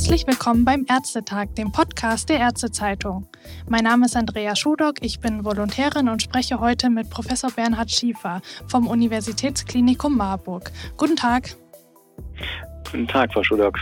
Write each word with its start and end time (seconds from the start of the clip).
Herzlich 0.00 0.26
willkommen 0.26 0.64
beim 0.64 0.86
Ärztetag, 0.88 1.54
dem 1.56 1.72
Podcast 1.72 2.30
der 2.30 2.38
Ärztezeitung. 2.38 3.28
Mein 3.68 3.84
Name 3.84 4.06
ist 4.06 4.16
Andrea 4.16 4.56
Schudock, 4.56 4.94
ich 5.02 5.20
bin 5.20 5.44
Volontärin 5.44 6.08
und 6.08 6.22
spreche 6.22 6.58
heute 6.58 6.88
mit 6.88 7.10
Professor 7.10 7.50
Bernhard 7.50 7.90
Schiefer 7.90 8.40
vom 8.66 8.86
Universitätsklinikum 8.86 10.16
Marburg. 10.16 10.72
Guten 10.96 11.16
Tag. 11.16 11.54
Guten 12.90 13.06
Tag, 13.08 13.30
Frau 13.34 13.42
Schudock. 13.42 13.78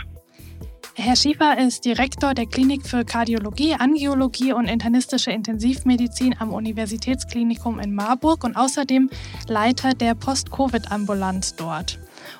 Herr 0.95 1.15
Schiefer 1.15 1.57
ist 1.57 1.85
Direktor 1.85 2.33
der 2.33 2.47
Klinik 2.47 2.85
für 2.85 3.05
Kardiologie, 3.05 3.75
Angiologie 3.75 4.51
und 4.51 4.65
internistische 4.65 5.31
Intensivmedizin 5.31 6.35
am 6.37 6.51
Universitätsklinikum 6.51 7.79
in 7.79 7.95
Marburg 7.95 8.43
und 8.43 8.57
außerdem 8.57 9.09
Leiter 9.47 9.93
der 9.93 10.15
Post-Covid-Ambulanz 10.15 11.55
dort. 11.55 11.97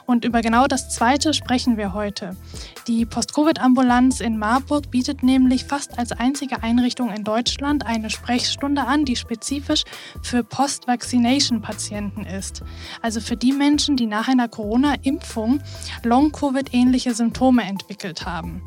Und 0.09 0.25
über 0.25 0.41
genau 0.41 0.65
das 0.65 0.89
Zweite 0.89 1.35
sprechen 1.35 1.77
wir 1.77 1.93
heute. 1.93 2.35
Die 2.87 3.05
Post-Covid-Ambulanz 3.05 4.21
in 4.21 4.39
Marburg 4.39 4.89
bietet 4.89 5.21
nämlich 5.21 5.65
fast 5.65 5.99
als 5.99 6.13
einzige 6.13 6.63
Einrichtung 6.63 7.11
in 7.11 7.23
Deutschland 7.23 7.85
eine 7.85 8.09
Sprechstunde 8.09 8.87
an, 8.87 9.05
die 9.05 9.15
spezifisch 9.15 9.83
für 10.23 10.43
Post-Vaccination-Patienten 10.43 12.25
ist. 12.25 12.63
Also 13.03 13.21
für 13.21 13.37
die 13.37 13.51
Menschen, 13.51 13.97
die 13.97 14.07
nach 14.07 14.27
einer 14.27 14.47
Corona-Impfung 14.47 15.61
Long-Covid-ähnliche 16.01 17.13
Symptome 17.13 17.61
entwickelt 17.61 18.25
haben. 18.25 18.63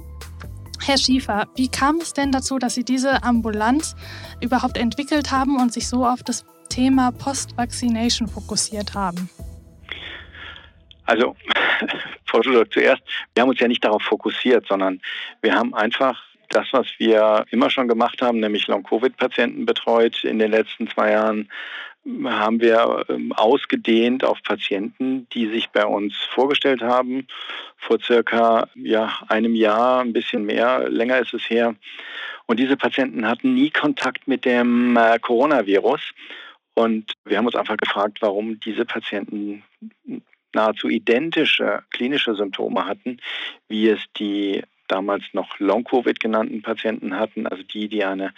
Herr 0.78 0.96
Schiefer, 0.96 1.48
wie 1.56 1.66
kam 1.66 1.96
es 1.96 2.12
denn 2.12 2.30
dazu, 2.30 2.60
dass 2.60 2.74
Sie 2.74 2.84
diese 2.84 3.24
Ambulanz 3.24 3.96
überhaupt 4.40 4.76
entwickelt 4.76 5.32
haben 5.32 5.58
und 5.60 5.72
sich 5.72 5.88
so 5.88 6.06
auf 6.06 6.22
das 6.22 6.44
Thema 6.68 7.10
Post-Vaccination 7.10 8.28
fokussiert 8.28 8.94
haben? 8.94 9.28
Also, 11.06 11.36
Frau 12.24 12.42
Schuler, 12.42 12.68
zuerst, 12.70 13.02
wir 13.34 13.42
haben 13.42 13.50
uns 13.50 13.60
ja 13.60 13.68
nicht 13.68 13.84
darauf 13.84 14.02
fokussiert, 14.02 14.66
sondern 14.66 15.00
wir 15.40 15.54
haben 15.54 15.74
einfach 15.74 16.22
das, 16.48 16.68
was 16.72 16.86
wir 16.98 17.46
immer 17.50 17.70
schon 17.70 17.88
gemacht 17.88 18.20
haben, 18.22 18.40
nämlich 18.40 18.66
Long-Covid-Patienten 18.66 19.66
betreut 19.66 20.22
in 20.24 20.38
den 20.38 20.50
letzten 20.50 20.86
zwei 20.88 21.12
Jahren, 21.12 21.48
haben 22.24 22.60
wir 22.60 23.04
ähm, 23.08 23.32
ausgedehnt 23.32 24.24
auf 24.24 24.42
Patienten, 24.42 25.28
die 25.32 25.46
sich 25.46 25.70
bei 25.70 25.86
uns 25.86 26.16
vorgestellt 26.34 26.82
haben. 26.82 27.28
Vor 27.76 28.00
circa 28.00 28.68
ja, 28.74 29.18
einem 29.28 29.54
Jahr, 29.54 30.00
ein 30.00 30.12
bisschen 30.12 30.44
mehr, 30.44 30.88
länger 30.88 31.20
ist 31.20 31.32
es 31.32 31.48
her. 31.48 31.76
Und 32.46 32.58
diese 32.58 32.76
Patienten 32.76 33.26
hatten 33.26 33.54
nie 33.54 33.70
Kontakt 33.70 34.26
mit 34.26 34.44
dem 34.44 34.96
äh, 34.96 35.18
Coronavirus. 35.20 36.00
Und 36.74 37.12
wir 37.24 37.38
haben 37.38 37.46
uns 37.46 37.54
einfach 37.54 37.76
gefragt, 37.76 38.18
warum 38.20 38.58
diese 38.58 38.84
Patienten 38.84 39.62
nahezu 40.54 40.88
identische 40.88 41.82
klinische 41.90 42.34
Symptome 42.34 42.86
hatten, 42.86 43.18
wie 43.68 43.88
es 43.88 44.00
die 44.16 44.62
damals 44.88 45.24
noch 45.32 45.58
Long-Covid 45.58 46.20
genannten 46.20 46.62
Patienten 46.62 47.16
hatten, 47.16 47.46
also 47.46 47.62
die, 47.62 47.88
die 47.88 48.04
eine 48.04 48.34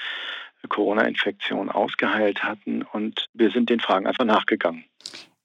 Corona-Infektion 0.69 1.71
ausgeheilt 1.71 2.45
hatten. 2.45 2.83
Und 2.83 3.27
wir 3.35 3.51
sind 3.51 3.71
den 3.71 3.81
Fragen 3.81 4.07
einfach 4.07 4.25
nachgegangen. 4.25 4.85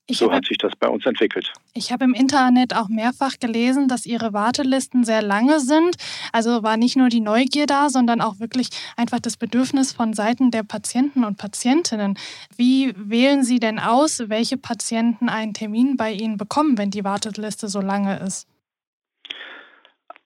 Ich 0.09 0.17
so 0.17 0.31
hat 0.31 0.45
sich 0.45 0.57
das 0.57 0.75
bei 0.75 0.87
uns 0.87 1.05
entwickelt. 1.05 1.53
Ich 1.75 1.91
habe 1.91 2.03
im 2.03 2.15
Internet 2.15 2.75
auch 2.75 2.89
mehrfach 2.89 3.37
gelesen, 3.39 3.87
dass 3.87 4.07
Ihre 4.07 4.33
Wartelisten 4.33 5.03
sehr 5.03 5.21
lange 5.21 5.59
sind. 5.59 5.97
Also 6.33 6.63
war 6.63 6.77
nicht 6.77 6.97
nur 6.97 7.09
die 7.09 7.19
Neugier 7.19 7.67
da, 7.67 7.89
sondern 7.89 8.19
auch 8.19 8.39
wirklich 8.39 8.69
einfach 8.97 9.19
das 9.19 9.37
Bedürfnis 9.37 9.93
von 9.93 10.13
Seiten 10.13 10.49
der 10.49 10.63
Patienten 10.63 11.23
und 11.23 11.37
Patientinnen. 11.37 12.17
Wie 12.57 12.91
wählen 12.97 13.43
Sie 13.43 13.59
denn 13.59 13.77
aus, 13.77 14.23
welche 14.29 14.57
Patienten 14.57 15.29
einen 15.29 15.53
Termin 15.53 15.95
bei 15.95 16.11
Ihnen 16.11 16.37
bekommen, 16.37 16.79
wenn 16.79 16.89
die 16.89 17.03
Warteliste 17.03 17.67
so 17.67 17.79
lange 17.79 18.17
ist? 18.19 18.47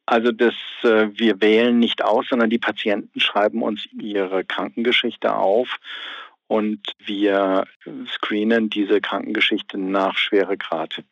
Also 0.05 0.31
das, 0.31 0.53
äh, 0.83 1.09
wir 1.13 1.41
wählen 1.41 1.77
nicht 1.79 2.03
aus, 2.03 2.27
sondern 2.29 2.49
die 2.49 2.57
Patienten 2.57 3.19
schreiben 3.19 3.61
uns 3.61 3.87
ihre 3.99 4.45
Krankengeschichte 4.45 5.35
auf 5.35 5.79
und 6.53 6.93
wir 7.03 7.65
screenen 8.05 8.69
diese 8.69 9.01
Krankengeschichte 9.01 9.79
nach 9.79 10.17
Schweregrad. 10.17 11.03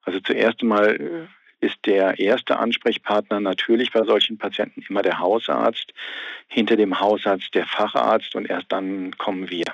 Also 0.00 0.18
zuerst 0.20 0.62
einmal 0.62 1.28
äh, 1.60 1.66
ist 1.66 1.84
der 1.84 2.18
erste 2.18 2.58
Ansprechpartner 2.58 3.40
natürlich 3.40 3.92
bei 3.92 4.02
solchen 4.04 4.38
Patienten 4.38 4.82
immer 4.88 5.02
der 5.02 5.18
Hausarzt, 5.18 5.92
hinter 6.48 6.76
dem 6.76 7.00
Hausarzt 7.00 7.54
der 7.54 7.66
Facharzt 7.66 8.34
und 8.34 8.48
erst 8.48 8.72
dann 8.72 9.14
kommen 9.18 9.50
wir. 9.50 9.66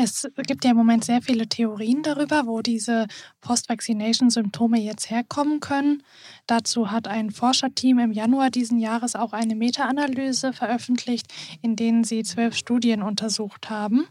Es 0.00 0.28
gibt 0.46 0.64
ja 0.64 0.70
im 0.70 0.76
Moment 0.76 1.04
sehr 1.04 1.22
viele 1.22 1.48
Theorien 1.48 2.04
darüber, 2.04 2.46
wo 2.46 2.62
diese 2.62 3.08
Post-Vaccination-Symptome 3.40 4.78
jetzt 4.78 5.10
herkommen 5.10 5.58
können. 5.58 6.04
Dazu 6.46 6.92
hat 6.92 7.08
ein 7.08 7.32
Forscherteam 7.32 7.98
im 7.98 8.12
Januar 8.12 8.50
diesen 8.50 8.78
Jahres 8.78 9.16
auch 9.16 9.32
eine 9.32 9.56
Meta-Analyse 9.56 10.52
veröffentlicht, 10.52 11.26
in 11.62 11.74
denen 11.74 12.04
sie 12.04 12.22
zwölf 12.22 12.54
Studien 12.54 13.02
untersucht 13.02 13.70
haben. 13.70 14.06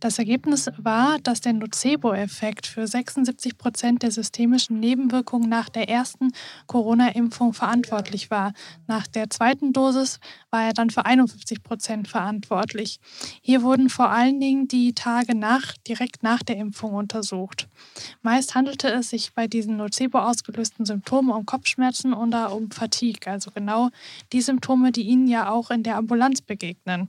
Das 0.00 0.18
Ergebnis 0.18 0.70
war, 0.78 1.18
dass 1.18 1.42
der 1.42 1.52
Nocebo-Effekt 1.52 2.66
für 2.66 2.86
76 2.86 3.58
Prozent 3.58 4.02
der 4.02 4.12
systemischen 4.12 4.80
Nebenwirkungen 4.80 5.50
nach 5.50 5.68
der 5.68 5.90
ersten 5.90 6.30
Corona-Impfung 6.66 7.52
verantwortlich 7.52 8.30
war. 8.30 8.54
Nach 8.86 9.06
der 9.06 9.28
zweiten 9.28 9.74
Dosis 9.74 10.18
war 10.50 10.64
er 10.64 10.72
dann 10.72 10.88
für 10.88 11.04
51 11.04 11.62
Prozent 11.62 12.08
verantwortlich. 12.08 13.00
Hier 13.42 13.62
wurden 13.62 13.90
vor 13.90 14.08
allen 14.08 14.40
Dingen 14.40 14.66
die 14.66 14.94
Tage 14.94 15.25
nach, 15.34 15.76
direkt 15.86 16.22
nach 16.22 16.42
der 16.42 16.56
Impfung 16.56 16.94
untersucht. 16.94 17.68
Meist 18.22 18.54
handelte 18.54 18.88
es 18.88 19.10
sich 19.10 19.32
bei 19.34 19.46
diesen 19.46 19.76
Nocebo 19.76 20.18
ausgelösten 20.18 20.86
Symptomen 20.86 21.30
um 21.30 21.46
Kopfschmerzen 21.46 22.14
oder 22.14 22.54
um 22.54 22.70
Fatigue, 22.70 23.30
also 23.30 23.50
genau 23.50 23.90
die 24.32 24.40
Symptome, 24.40 24.92
die 24.92 25.02
Ihnen 25.02 25.26
ja 25.26 25.50
auch 25.50 25.70
in 25.70 25.82
der 25.82 25.96
Ambulanz 25.96 26.40
begegnen. 26.40 27.08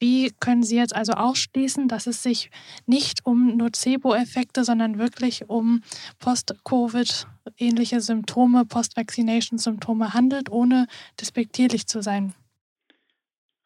Wie 0.00 0.32
können 0.40 0.62
Sie 0.62 0.76
jetzt 0.76 0.96
also 0.96 1.12
ausschließen, 1.12 1.86
dass 1.86 2.06
es 2.06 2.22
sich 2.22 2.50
nicht 2.86 3.26
um 3.26 3.58
Nocebo-Effekte, 3.58 4.64
sondern 4.64 4.98
wirklich 4.98 5.50
um 5.50 5.82
Post-Covid-ähnliche 6.18 8.00
Symptome, 8.00 8.64
Post-Vaccination-Symptome 8.64 10.14
handelt, 10.14 10.50
ohne 10.50 10.86
despektierlich 11.20 11.86
zu 11.86 12.00
sein? 12.00 12.32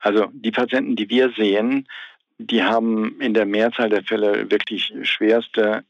Also 0.00 0.26
die 0.32 0.50
Patienten, 0.50 0.96
die 0.96 1.08
wir 1.08 1.32
sehen, 1.36 1.86
die 2.38 2.62
haben 2.62 3.20
in 3.20 3.32
der 3.32 3.46
Mehrzahl 3.46 3.88
der 3.88 4.02
Fälle 4.02 4.50
wirklich 4.50 4.92
schwerste 5.02 5.84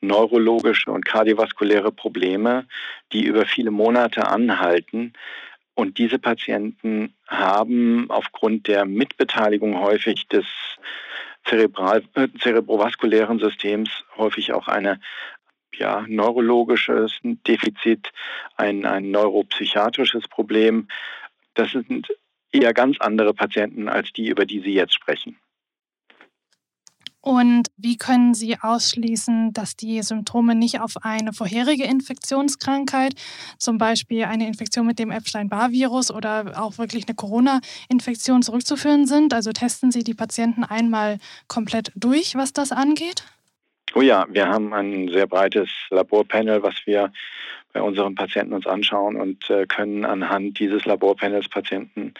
neurologische 0.00 0.90
und 0.90 1.04
kardiovaskuläre 1.04 1.92
Probleme, 1.92 2.66
die 3.12 3.24
über 3.24 3.44
viele 3.44 3.70
Monate 3.70 4.26
anhalten. 4.26 5.12
Und 5.74 5.98
diese 5.98 6.18
Patienten 6.18 7.14
haben 7.28 8.10
aufgrund 8.10 8.66
der 8.66 8.86
Mitbeteiligung 8.86 9.78
häufig 9.78 10.26
des 10.28 10.46
Zerebral, 11.44 12.02
äh, 12.14 12.28
zerebrovaskulären 12.38 13.38
Systems 13.38 13.90
häufig 14.16 14.52
auch 14.52 14.68
eine 14.68 15.00
ja, 15.74 16.04
neurologisches 16.06 17.18
Defizit, 17.22 18.12
ein, 18.56 18.84
ein 18.84 19.10
neuropsychiatrisches 19.10 20.28
Problem. 20.28 20.88
Das 21.54 21.70
sind 21.70 22.08
eher 22.52 22.74
ganz 22.74 22.98
andere 23.00 23.32
Patienten 23.32 23.88
als 23.88 24.12
die, 24.12 24.28
über 24.28 24.44
die 24.44 24.60
Sie 24.60 24.74
jetzt 24.74 24.94
sprechen. 24.94 25.38
Und 27.22 27.68
wie 27.76 27.98
können 27.98 28.32
Sie 28.32 28.56
ausschließen, 28.58 29.52
dass 29.52 29.76
die 29.76 30.02
Symptome 30.02 30.54
nicht 30.54 30.80
auf 30.80 30.94
eine 31.02 31.32
vorherige 31.32 31.84
Infektionskrankheit, 31.84 33.14
zum 33.58 33.76
Beispiel 33.76 34.24
eine 34.24 34.46
Infektion 34.46 34.86
mit 34.86 34.98
dem 34.98 35.10
Epstein-Barr-Virus 35.10 36.10
oder 36.10 36.52
auch 36.56 36.78
wirklich 36.78 37.06
eine 37.06 37.14
Corona-Infektion 37.14 38.42
zurückzuführen 38.42 39.06
sind? 39.06 39.34
Also 39.34 39.52
testen 39.52 39.90
Sie 39.90 40.02
die 40.02 40.14
Patienten 40.14 40.64
einmal 40.64 41.18
komplett 41.46 41.92
durch, 41.94 42.36
was 42.36 42.54
das 42.54 42.72
angeht? 42.72 43.24
Oh 43.94 44.00
ja, 44.00 44.26
wir 44.30 44.48
haben 44.48 44.72
ein 44.72 45.08
sehr 45.08 45.26
breites 45.26 45.68
Laborpanel, 45.90 46.62
was 46.62 46.74
wir 46.86 47.12
bei 47.72 47.82
unseren 47.82 48.14
Patienten 48.14 48.54
uns 48.54 48.66
anschauen 48.66 49.16
und 49.16 49.50
äh, 49.50 49.66
können 49.66 50.04
anhand 50.04 50.58
dieses 50.58 50.84
Laborpanels 50.86 51.48
Patienten 51.48 52.14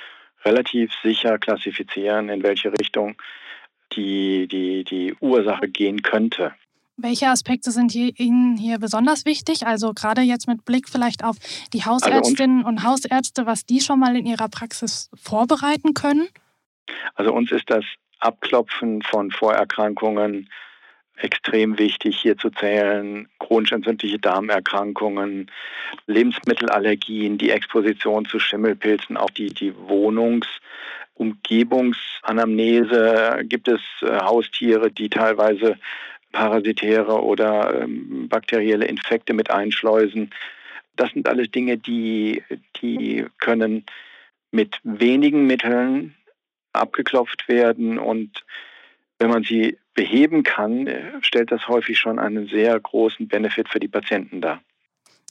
relativ 0.45 0.93
sicher 1.03 1.39
klassifizieren, 1.39 2.29
in 2.29 2.43
welche 2.43 2.73
Richtung 2.73 3.17
die, 3.93 4.47
die, 4.49 4.85
die 4.85 5.15
Ursache 5.21 5.69
gehen 5.69 6.03
könnte. 6.03 6.53
Welche 6.97 7.29
Aspekte 7.29 7.71
sind 7.71 7.95
Ihnen 7.95 8.59
hier 8.59 8.79
besonders 8.79 9.25
wichtig? 9.25 9.67
Also 9.67 9.95
gerade 9.95 10.21
jetzt 10.21 10.47
mit 10.47 10.65
Blick 10.65 10.89
vielleicht 10.89 11.25
auf 11.25 11.37
die 11.73 11.83
also 11.83 11.93
Hausärztinnen 11.93 12.59
also 12.59 12.69
und 12.69 12.85
Hausärzte, 12.85 13.47
was 13.47 13.65
die 13.65 13.81
schon 13.81 13.99
mal 13.99 14.17
in 14.17 14.27
ihrer 14.27 14.49
Praxis 14.49 15.11
vorbereiten 15.15 15.95
können? 15.95 16.29
Also 17.15 17.33
uns 17.33 17.51
ist 17.53 17.71
das 17.71 17.85
Abklopfen 18.19 19.01
von 19.03 19.31
Vorerkrankungen 19.31 20.51
extrem 21.23 21.79
wichtig, 21.79 22.19
hier 22.19 22.37
zu 22.37 22.51
zählen. 22.51 23.29
Chronisch 23.39 23.73
entzündliche 23.73 24.19
Darmerkrankungen, 24.19 25.51
Lebensmittelallergien, 26.07 27.39
die 27.39 27.51
Exposition 27.51 28.27
zu 28.27 28.39
Schimmelpilzen, 28.39 29.17
auch 29.17 29.31
die, 29.31 29.53
die 29.53 29.73
Wohnungs- 29.73 30.61
Umgebungsanamnese 31.21 33.43
gibt 33.43 33.69
es 33.69 33.81
äh, 34.01 34.21
Haustiere, 34.21 34.91
die 34.91 35.11
teilweise 35.11 35.77
parasitäre 36.33 37.23
oder 37.23 37.83
ähm, 37.83 38.27
bakterielle 38.31 38.87
Infekte 38.87 39.35
mit 39.35 39.51
einschleusen. 39.51 40.31
Das 40.97 41.11
sind 41.11 41.29
alles 41.29 41.51
Dinge, 41.51 41.77
die, 41.77 42.43
die 42.81 43.27
können 43.39 43.85
mit 44.51 44.79
wenigen 44.83 45.47
Mitteln 45.47 46.15
abgeklopft 46.73 47.49
werden 47.49 47.99
und 47.99 48.47
wenn 49.19 49.29
man 49.29 49.43
sie 49.43 49.77
beheben 49.95 50.43
kann, 50.43 50.89
stellt 51.21 51.51
das 51.51 51.69
häufig 51.69 51.99
schon 51.99 52.19
einen 52.19 52.49
sehr 52.49 52.79
großen 52.79 53.29
Benefit 53.29 53.69
für 53.69 53.81
die 53.81 53.89
Patienten 53.89 54.41
dar. 54.41 54.61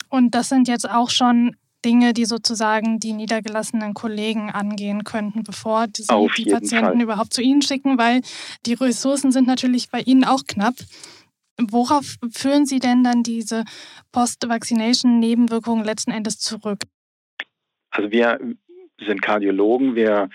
Und 0.10 0.36
das 0.36 0.50
sind 0.50 0.68
jetzt 0.68 0.90
auch 0.90 1.10
schon 1.10 1.56
Dinge, 1.86 2.14
die 2.14 2.26
sozusagen 2.26 3.00
die 3.00 3.14
niedergelassenen 3.14 3.94
Kollegen 3.94 4.50
angehen 4.50 5.04
könnten, 5.04 5.44
bevor 5.44 5.88
sie 5.96 6.04
die 6.38 6.50
Patienten 6.50 6.86
Fall. 6.86 7.02
überhaupt 7.02 7.34
zu 7.34 7.42
Ihnen 7.42 7.62
schicken, 7.62 7.98
weil 7.98 8.22
die 8.66 8.74
Ressourcen 8.74 9.32
sind 9.32 9.48
natürlich 9.48 9.90
bei 9.90 10.02
Ihnen 10.02 10.26
auch 10.26 10.44
knapp. 10.46 10.76
Worauf 11.58 12.16
führen 12.32 12.66
Sie 12.66 12.80
denn 12.80 13.04
dann 13.04 13.24
diese 13.24 13.64
Post-Vaccination-Nebenwirkungen 14.12 15.84
letzten 15.84 16.12
Endes 16.12 16.40
zurück? 16.40 16.80
Also 17.92 18.12
wir 18.12 18.40
sind 19.00 19.22
Kardiologen, 19.22 19.96
wir 19.96 20.30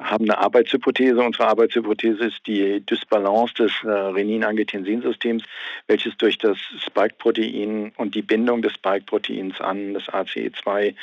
haben 0.00 0.30
eine 0.30 0.38
Arbeitshypothese. 0.38 1.20
Unsere 1.20 1.46
Arbeitshypothese 1.48 2.24
ist 2.24 2.46
die 2.46 2.80
Dysbalance 2.84 3.54
des 3.54 3.72
äh, 3.84 3.88
Renin-Angiotensin-Systems, 3.88 5.44
welches 5.86 6.16
durch 6.16 6.38
das 6.38 6.58
Spike-Protein 6.78 7.92
und 7.96 8.14
die 8.14 8.22
Bindung 8.22 8.62
des 8.62 8.72
Spike-Proteins 8.74 9.60
an 9.60 9.94
das 9.94 10.08
ACE2 10.08 10.94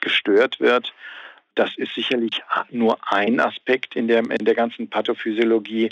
gestört 0.00 0.60
wird. 0.60 0.92
Das 1.54 1.76
ist 1.76 1.94
sicherlich 1.94 2.42
nur 2.70 2.98
ein 3.08 3.38
Aspekt 3.38 3.94
in 3.94 4.08
der, 4.08 4.18
in 4.18 4.44
der 4.44 4.54
ganzen 4.54 4.90
Pathophysiologie, 4.90 5.90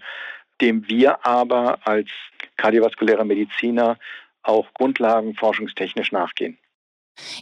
dem 0.60 0.88
wir 0.88 1.24
aber 1.24 1.78
als 1.86 2.08
kardiovaskuläre 2.56 3.24
Mediziner 3.24 3.98
auch 4.42 4.72
grundlagenforschungstechnisch 4.74 6.10
nachgehen. 6.10 6.58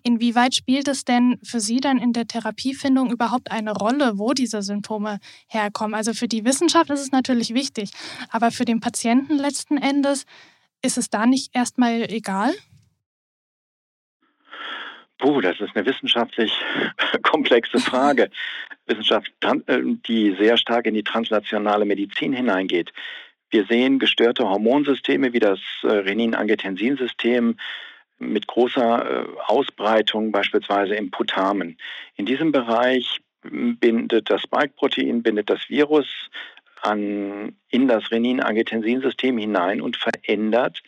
Inwieweit 0.02 0.54
spielt 0.54 0.88
es 0.88 1.04
denn 1.04 1.38
für 1.42 1.60
Sie 1.60 1.78
dann 1.78 1.98
in 1.98 2.12
der 2.12 2.26
Therapiefindung 2.26 3.10
überhaupt 3.10 3.50
eine 3.50 3.72
Rolle, 3.72 4.18
wo 4.18 4.32
diese 4.32 4.62
Symptome 4.62 5.18
herkommen? 5.48 5.94
Also 5.94 6.14
für 6.14 6.28
die 6.28 6.44
Wissenschaft 6.44 6.90
ist 6.90 7.00
es 7.00 7.12
natürlich 7.12 7.54
wichtig, 7.54 7.90
aber 8.30 8.50
für 8.50 8.64
den 8.64 8.80
Patienten 8.80 9.36
letzten 9.36 9.76
Endes 9.76 10.26
ist 10.82 10.98
es 10.98 11.10
da 11.10 11.26
nicht 11.26 11.54
erstmal 11.54 12.10
egal? 12.10 12.52
Puh, 15.18 15.42
das 15.42 15.60
ist 15.60 15.76
eine 15.76 15.84
wissenschaftlich 15.84 16.52
komplexe 17.22 17.78
Frage. 17.78 18.30
Wissenschaft, 18.86 19.30
äh, 19.66 19.80
die 20.08 20.34
sehr 20.38 20.56
stark 20.56 20.86
in 20.86 20.94
die 20.94 21.04
translationale 21.04 21.84
Medizin 21.84 22.32
hineingeht. 22.32 22.92
Wir 23.50 23.66
sehen 23.66 23.98
gestörte 23.98 24.48
Hormonsysteme 24.48 25.32
wie 25.32 25.40
das 25.40 25.60
äh, 25.82 25.88
Renin-Angiotensin-System, 25.88 27.56
mit 28.20 28.46
großer 28.46 29.24
äh, 29.24 29.26
Ausbreitung, 29.46 30.30
beispielsweise 30.30 30.94
im 30.94 31.10
Putamen. 31.10 31.78
In 32.16 32.26
diesem 32.26 32.52
Bereich 32.52 33.20
bindet 33.42 34.30
das 34.30 34.42
Spike-Protein, 34.42 35.22
bindet 35.22 35.48
das 35.50 35.68
Virus 35.68 36.06
an, 36.82 37.56
in 37.68 37.88
das 37.88 38.10
Renin-Angiotensin-System 38.10 39.38
hinein 39.38 39.80
und 39.80 39.96
verändert 39.96 40.82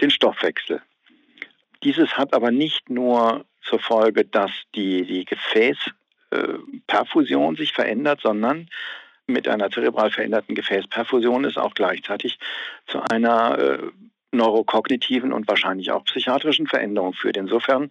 den 0.00 0.10
Stoffwechsel. 0.10 0.80
Dieses 1.82 2.16
hat 2.16 2.32
aber 2.34 2.52
nicht 2.52 2.88
nur 2.88 3.44
zur 3.60 3.80
Folge, 3.80 4.24
dass 4.24 4.52
die, 4.74 5.04
die 5.04 5.24
Gefäßperfusion 5.24 7.54
äh, 7.54 7.58
sich 7.58 7.72
verändert, 7.72 8.20
sondern 8.22 8.68
mit 9.26 9.48
einer 9.48 9.70
zerebral 9.70 10.10
veränderten 10.10 10.54
Gefäßperfusion 10.54 11.44
ist 11.44 11.58
auch 11.58 11.74
gleichzeitig 11.74 12.38
zu 12.86 13.00
einer 13.10 13.58
äh, 13.58 13.78
neurokognitiven 14.32 15.32
und 15.32 15.46
wahrscheinlich 15.48 15.90
auch 15.92 16.04
psychiatrischen 16.04 16.66
Veränderungen 16.66 17.14
führt. 17.14 17.36
Insofern 17.36 17.90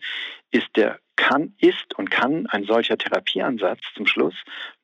ist 0.51 0.75
der 0.75 0.99
kann, 1.21 1.53
ist 1.59 1.93
und 1.97 2.09
kann 2.09 2.47
ein 2.47 2.63
solcher 2.63 2.97
Therapieansatz 2.97 3.79
zum 3.95 4.07
Schluss 4.07 4.33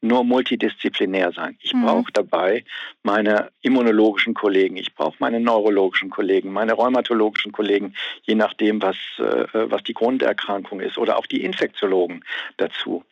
nur 0.02 0.24
multidisziplinär 0.24 1.32
sein. 1.32 1.58
Ich 1.62 1.74
mhm. 1.74 1.86
brauche 1.86 2.12
dabei 2.12 2.64
meine 3.02 3.50
immunologischen 3.62 4.36
Kollegen, 4.36 4.78
ich 4.78 4.94
brauche 4.94 5.16
meine 5.18 5.40
neurologischen 5.40 6.12
Kollegen, 6.12 6.54
meine 6.54 6.74
rheumatologischen 6.74 7.52
Kollegen, 7.52 7.96
je 8.22 8.36
nachdem, 8.36 8.82
was, 8.84 8.98
äh, 9.18 9.48
was 9.54 9.84
die 9.84 9.96
Grunderkrankung 9.96 10.80
ist, 10.80 11.00
oder 11.00 11.18
auch 11.18 11.26
die 11.26 11.44
Infektiologen 11.44 12.24
dazu. 12.58 13.04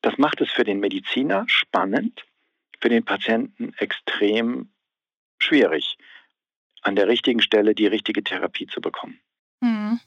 Das 0.00 0.16
macht 0.16 0.40
es 0.40 0.50
für 0.50 0.64
den 0.64 0.80
Mediziner 0.80 1.44
spannend, 1.48 2.24
für 2.80 2.88
den 2.88 3.04
Patienten 3.04 3.74
extrem 3.76 4.70
schwierig 5.38 5.98
an 6.82 6.96
der 6.96 7.08
richtigen 7.08 7.42
Stelle 7.42 7.74
die 7.74 7.86
richtige 7.86 8.22
Therapie 8.22 8.66
zu 8.66 8.80
bekommen. 8.80 9.20
Hm. 9.62 10.00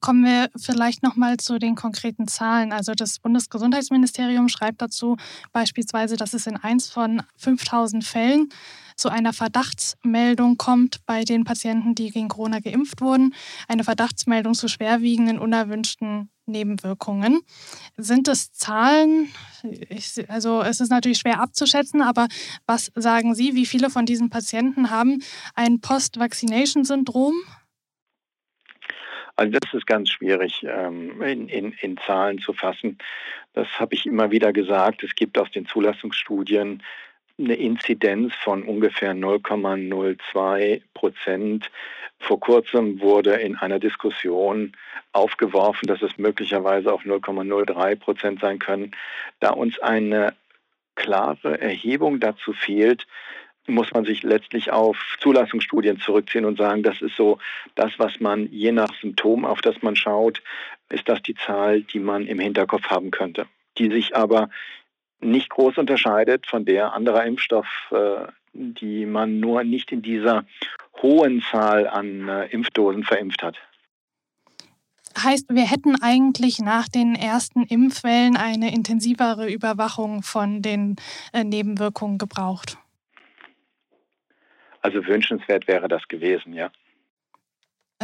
Kommen 0.00 0.24
wir 0.24 0.50
vielleicht 0.56 1.04
noch 1.04 1.14
mal 1.14 1.36
zu 1.36 1.60
den 1.60 1.76
konkreten 1.76 2.26
Zahlen. 2.26 2.72
Also 2.72 2.92
das 2.92 3.20
Bundesgesundheitsministerium 3.20 4.48
schreibt 4.48 4.82
dazu 4.82 5.16
beispielsweise, 5.52 6.16
dass 6.16 6.34
es 6.34 6.48
in 6.48 6.56
eins 6.56 6.90
von 6.90 7.22
5000 7.36 8.04
Fällen 8.04 8.48
zu 8.96 9.10
einer 9.10 9.32
Verdachtsmeldung 9.32 10.56
kommt 10.56 11.06
bei 11.06 11.22
den 11.22 11.44
Patienten, 11.44 11.94
die 11.94 12.10
gegen 12.10 12.28
Corona 12.28 12.58
geimpft 12.58 13.00
wurden. 13.00 13.32
Eine 13.68 13.84
Verdachtsmeldung 13.84 14.54
zu 14.54 14.66
schwerwiegenden, 14.66 15.38
unerwünschten 15.38 16.30
Nebenwirkungen. 16.52 17.40
Sind 17.96 18.28
es 18.28 18.52
Zahlen? 18.52 19.32
Ich, 19.88 20.30
also 20.30 20.62
es 20.62 20.80
ist 20.80 20.90
natürlich 20.90 21.18
schwer 21.18 21.40
abzuschätzen, 21.40 22.02
aber 22.02 22.28
was 22.66 22.92
sagen 22.94 23.34
Sie, 23.34 23.54
wie 23.54 23.66
viele 23.66 23.90
von 23.90 24.06
diesen 24.06 24.30
Patienten 24.30 24.90
haben 24.90 25.22
ein 25.54 25.80
Post-Vaccination-Syndrom? 25.80 27.34
Also 29.36 29.58
das 29.58 29.74
ist 29.74 29.86
ganz 29.86 30.10
schwierig 30.10 30.64
ähm, 30.68 31.20
in, 31.22 31.48
in, 31.48 31.72
in 31.80 31.96
Zahlen 32.06 32.38
zu 32.38 32.52
fassen. 32.52 32.98
Das 33.54 33.66
habe 33.78 33.94
ich 33.94 34.06
immer 34.06 34.30
wieder 34.30 34.52
gesagt. 34.52 35.02
Es 35.02 35.14
gibt 35.14 35.38
aus 35.38 35.50
den 35.50 35.66
Zulassungsstudien 35.66 36.82
eine 37.44 37.54
Inzidenz 37.54 38.34
von 38.34 38.62
ungefähr 38.62 39.14
0,02 39.14 40.82
Prozent. 40.94 41.70
Vor 42.18 42.40
kurzem 42.40 43.00
wurde 43.00 43.34
in 43.34 43.56
einer 43.56 43.78
Diskussion 43.78 44.72
aufgeworfen, 45.12 45.86
dass 45.86 46.02
es 46.02 46.18
möglicherweise 46.18 46.92
auch 46.92 47.02
0,03 47.02 47.96
Prozent 47.96 48.40
sein 48.40 48.58
können. 48.58 48.92
Da 49.40 49.50
uns 49.50 49.78
eine 49.80 50.34
klare 50.94 51.60
Erhebung 51.60 52.20
dazu 52.20 52.52
fehlt, 52.52 53.06
muss 53.66 53.92
man 53.92 54.04
sich 54.04 54.22
letztlich 54.22 54.72
auf 54.72 55.16
Zulassungsstudien 55.20 56.00
zurückziehen 56.00 56.44
und 56.44 56.58
sagen, 56.58 56.82
das 56.82 57.00
ist 57.00 57.16
so 57.16 57.38
das, 57.74 57.92
was 57.98 58.18
man 58.20 58.48
je 58.50 58.72
nach 58.72 58.92
Symptom, 59.00 59.44
auf 59.44 59.60
das 59.60 59.82
man 59.82 59.94
schaut, 59.94 60.42
ist 60.90 61.08
das 61.08 61.22
die 61.22 61.34
Zahl, 61.34 61.82
die 61.82 62.00
man 62.00 62.26
im 62.26 62.40
Hinterkopf 62.40 62.86
haben 62.88 63.10
könnte, 63.10 63.46
die 63.78 63.90
sich 63.90 64.16
aber 64.16 64.50
nicht 65.22 65.50
groß 65.50 65.78
unterscheidet 65.78 66.46
von 66.46 66.64
der 66.64 66.92
anderer 66.92 67.24
Impfstoff, 67.24 67.66
äh, 67.90 68.26
die 68.52 69.06
man 69.06 69.40
nur 69.40 69.64
nicht 69.64 69.92
in 69.92 70.02
dieser 70.02 70.44
hohen 71.00 71.42
Zahl 71.50 71.88
an 71.88 72.28
äh, 72.28 72.46
Impfdosen 72.46 73.04
verimpft 73.04 73.42
hat. 73.42 73.56
Heißt, 75.18 75.50
wir 75.50 75.64
hätten 75.64 76.00
eigentlich 76.02 76.58
nach 76.58 76.88
den 76.88 77.14
ersten 77.14 77.64
Impfwellen 77.64 78.36
eine 78.36 78.72
intensivere 78.72 79.50
Überwachung 79.50 80.22
von 80.22 80.62
den 80.62 80.96
äh, 81.32 81.44
Nebenwirkungen 81.44 82.18
gebraucht? 82.18 82.78
Also 84.80 85.06
wünschenswert 85.06 85.68
wäre 85.68 85.86
das 85.86 86.08
gewesen, 86.08 86.54
ja. 86.54 86.70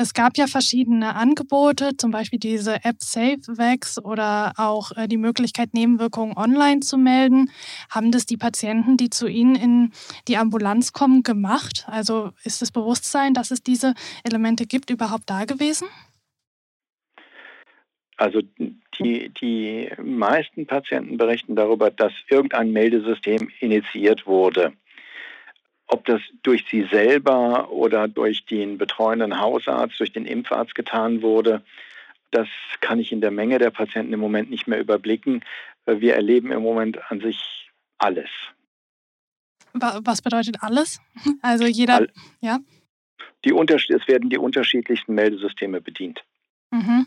Es 0.01 0.15
gab 0.15 0.39
ja 0.39 0.47
verschiedene 0.47 1.17
Angebote, 1.17 1.97
zum 1.97 2.13
Beispiel 2.13 2.39
diese 2.39 2.85
App 2.85 3.03
SafeVax 3.03 3.99
oder 4.05 4.53
auch 4.57 4.93
äh, 4.97 5.09
die 5.09 5.17
Möglichkeit, 5.17 5.75
Nebenwirkungen 5.75 6.37
online 6.37 6.81
zu 6.81 6.97
melden. 6.97 7.51
Haben 7.91 8.13
das 8.13 8.25
die 8.25 8.37
Patienten, 8.37 8.97
die 8.97 9.11
zu 9.11 9.27
Ihnen 9.27 9.57
in 9.57 9.93
die 10.29 10.37
Ambulanz 10.37 10.93
kommen, 10.93 11.25
gemacht? 11.25 11.85
Also 11.89 12.31
ist 12.45 12.63
das 12.63 12.71
Bewusstsein, 12.71 13.35
dass 13.35 13.51
es 13.51 13.63
diese 13.63 13.95
Elemente 14.23 14.67
gibt, 14.67 14.91
überhaupt 14.91 15.25
da 15.27 15.47
gewesen? 15.47 15.89
Also 18.17 18.41
die, 18.99 19.31
die 19.41 19.91
meisten 20.01 20.67
Patienten 20.67 21.17
berichten 21.17 21.57
darüber, 21.57 21.91
dass 21.91 22.13
irgendein 22.29 22.73
Meldesystem 22.73 23.51
initiiert 23.59 24.27
wurde. 24.27 24.73
Ob 25.89 26.05
das 26.05 26.21
durch 26.43 26.67
sie 26.71 26.87
selber 26.91 27.71
oder 27.71 28.09
durch 28.09 28.45
den 28.45 28.77
betreuenden 28.79 29.41
Hausarzt, 29.41 29.99
durch 29.99 30.13
den 30.13 30.27
Impfarzt 30.27 30.75
getan 30.75 31.23
wurde, 31.23 31.63
das 32.31 32.49
kann 32.81 33.01
ich 33.01 33.11
in 33.11 33.23
der 33.23 33.31
Menge 33.31 33.59
der 33.59 33.71
Patienten 33.71 34.13
im 34.13 34.21
Moment 34.21 34.51
nicht 34.51 34.67
mehr 34.67 34.79
überblicken. 34.79 35.43
Wir 35.87 36.15
erleben 36.15 36.53
im 36.53 36.63
Moment 36.63 37.11
an 37.11 37.21
sich 37.21 37.71
alles. 37.97 38.29
Was 39.73 40.23
bedeutet 40.23 40.63
alles? 40.63 41.01
Also 41.43 41.65
jeder, 41.65 41.95
All, 41.95 42.13
ja? 42.41 42.59
Die 43.45 43.53
es 43.53 44.09
werden 44.09 44.31
die 44.31 44.39
unterschiedlichsten 44.39 45.15
Meldesysteme 45.15 45.81
bedient. 45.81 46.25
Mhm. 46.71 47.07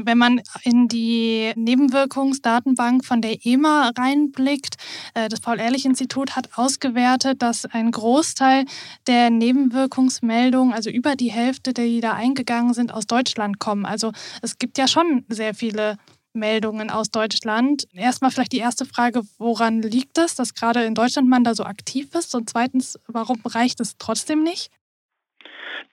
Wenn 0.00 0.16
man 0.16 0.40
in 0.62 0.86
die 0.86 1.52
Nebenwirkungsdatenbank 1.56 3.04
von 3.04 3.20
der 3.20 3.44
EMA 3.44 3.90
reinblickt, 3.98 4.76
äh, 5.14 5.28
das 5.28 5.40
Paul-Ehrlich-Institut 5.40 6.36
hat 6.36 6.56
ausgewertet, 6.56 7.42
dass 7.42 7.66
ein 7.66 7.90
Großteil 7.90 8.64
der 9.08 9.30
Nebenwirkungsmeldungen, 9.30 10.72
also 10.72 10.88
über 10.88 11.16
die 11.16 11.32
Hälfte, 11.32 11.72
die 11.72 12.00
da 12.00 12.12
eingegangen 12.12 12.74
sind, 12.74 12.94
aus 12.94 13.08
Deutschland 13.08 13.58
kommen. 13.58 13.84
Also 13.84 14.12
es 14.40 14.58
gibt 14.58 14.78
ja 14.78 14.86
schon 14.86 15.24
sehr 15.28 15.52
viele 15.52 15.96
Meldungen 16.32 16.90
aus 16.90 17.10
Deutschland. 17.10 17.88
Erstmal 17.92 18.30
vielleicht 18.30 18.52
die 18.52 18.58
erste 18.58 18.86
Frage, 18.86 19.22
woran 19.36 19.82
liegt 19.82 20.16
das, 20.16 20.36
dass 20.36 20.54
gerade 20.54 20.84
in 20.84 20.94
Deutschland 20.94 21.28
man 21.28 21.42
da 21.42 21.56
so 21.56 21.64
aktiv 21.64 22.14
ist? 22.14 22.36
Und 22.36 22.48
zweitens, 22.48 23.00
warum 23.08 23.40
reicht 23.44 23.80
es 23.80 23.96
trotzdem 23.98 24.44
nicht? 24.44 24.70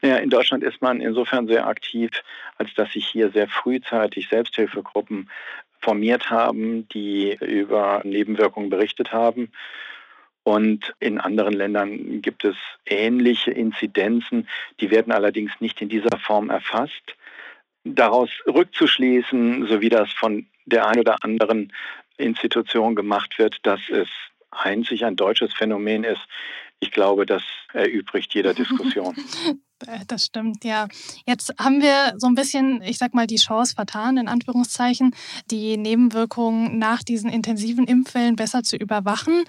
Naja, 0.01 0.17
in 0.17 0.29
Deutschland 0.29 0.63
ist 0.63 0.81
man 0.81 1.01
insofern 1.01 1.47
sehr 1.47 1.67
aktiv, 1.67 2.11
als 2.57 2.73
dass 2.75 2.91
sich 2.93 3.07
hier 3.07 3.31
sehr 3.31 3.47
frühzeitig 3.47 4.29
Selbsthilfegruppen 4.29 5.29
formiert 5.79 6.29
haben, 6.29 6.87
die 6.89 7.37
über 7.39 8.01
Nebenwirkungen 8.03 8.69
berichtet 8.69 9.11
haben. 9.11 9.51
Und 10.43 10.93
in 10.99 11.19
anderen 11.19 11.53
Ländern 11.53 12.21
gibt 12.21 12.45
es 12.45 12.55
ähnliche 12.85 13.51
Inzidenzen, 13.51 14.47
die 14.79 14.91
werden 14.91 15.11
allerdings 15.11 15.51
nicht 15.59 15.81
in 15.81 15.89
dieser 15.89 16.17
Form 16.19 16.49
erfasst. 16.49 17.15
Daraus 17.83 18.29
rückzuschließen, 18.47 19.67
so 19.67 19.81
wie 19.81 19.89
das 19.89 20.11
von 20.11 20.45
der 20.65 20.87
einen 20.87 20.99
oder 20.99 21.23
anderen 21.23 21.73
Institution 22.17 22.95
gemacht 22.95 23.37
wird, 23.37 23.65
dass 23.65 23.81
es 23.89 24.07
einzig 24.51 25.05
ein 25.05 25.15
deutsches 25.15 25.53
Phänomen 25.53 26.03
ist, 26.03 26.21
ich 26.79 26.91
glaube, 26.91 27.25
das 27.25 27.43
erübrigt 27.75 28.33
jeder 28.33 28.53
Diskussion. 28.55 29.15
Äh, 29.85 30.05
das 30.07 30.25
stimmt, 30.25 30.63
ja. 30.63 30.87
Jetzt 31.25 31.53
haben 31.59 31.81
wir 31.81 32.13
so 32.17 32.27
ein 32.27 32.35
bisschen, 32.35 32.81
ich 32.81 32.97
sag 32.97 33.13
mal, 33.13 33.27
die 33.27 33.35
Chance 33.35 33.75
vertan, 33.75 34.17
in 34.17 34.27
Anführungszeichen, 34.27 35.13
die 35.51 35.77
Nebenwirkungen 35.77 36.77
nach 36.77 37.03
diesen 37.03 37.29
intensiven 37.29 37.85
Impfwellen 37.85 38.35
besser 38.35 38.63
zu 38.63 38.77
überwachen. 38.77 39.43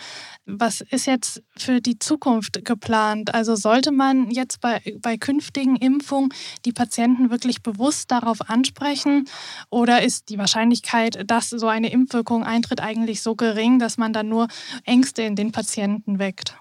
Was 0.45 0.80
ist 0.80 1.06
jetzt 1.06 1.42
für 1.56 1.80
die 1.80 1.99
Zukunft 1.99 2.64
geplant? 2.64 3.35
Also 3.35 3.54
sollte 3.54 3.92
man 3.92 4.30
jetzt 4.30 4.61
bei, 4.61 4.80
bei 5.00 5.16
künftigen 5.16 5.76
Impfungen 5.76 6.30
die 6.64 6.73
Patienten 6.73 7.30
wirklich 7.30 7.62
bewusst 7.62 8.11
darauf 8.11 8.50
ansprechen? 8.50 9.28
Oder 9.71 10.02
ist 10.02 10.28
die 10.28 10.38
Wahrscheinlichkeit, 10.38 11.30
dass 11.30 11.50
so 11.50 11.68
eine 11.68 11.90
Impfwirkung 11.90 12.42
eintritt, 12.45 12.80
eigentlich 12.80 13.23
so 13.23 13.37
gering, 13.37 13.78
dass 13.78 13.97
man 13.97 14.12
dann 14.12 14.28
nur 14.28 14.49
Ängste 14.85 15.23
in 15.23 15.37
den 15.37 15.52
Patienten 15.52 16.18
weckt? 16.18 16.56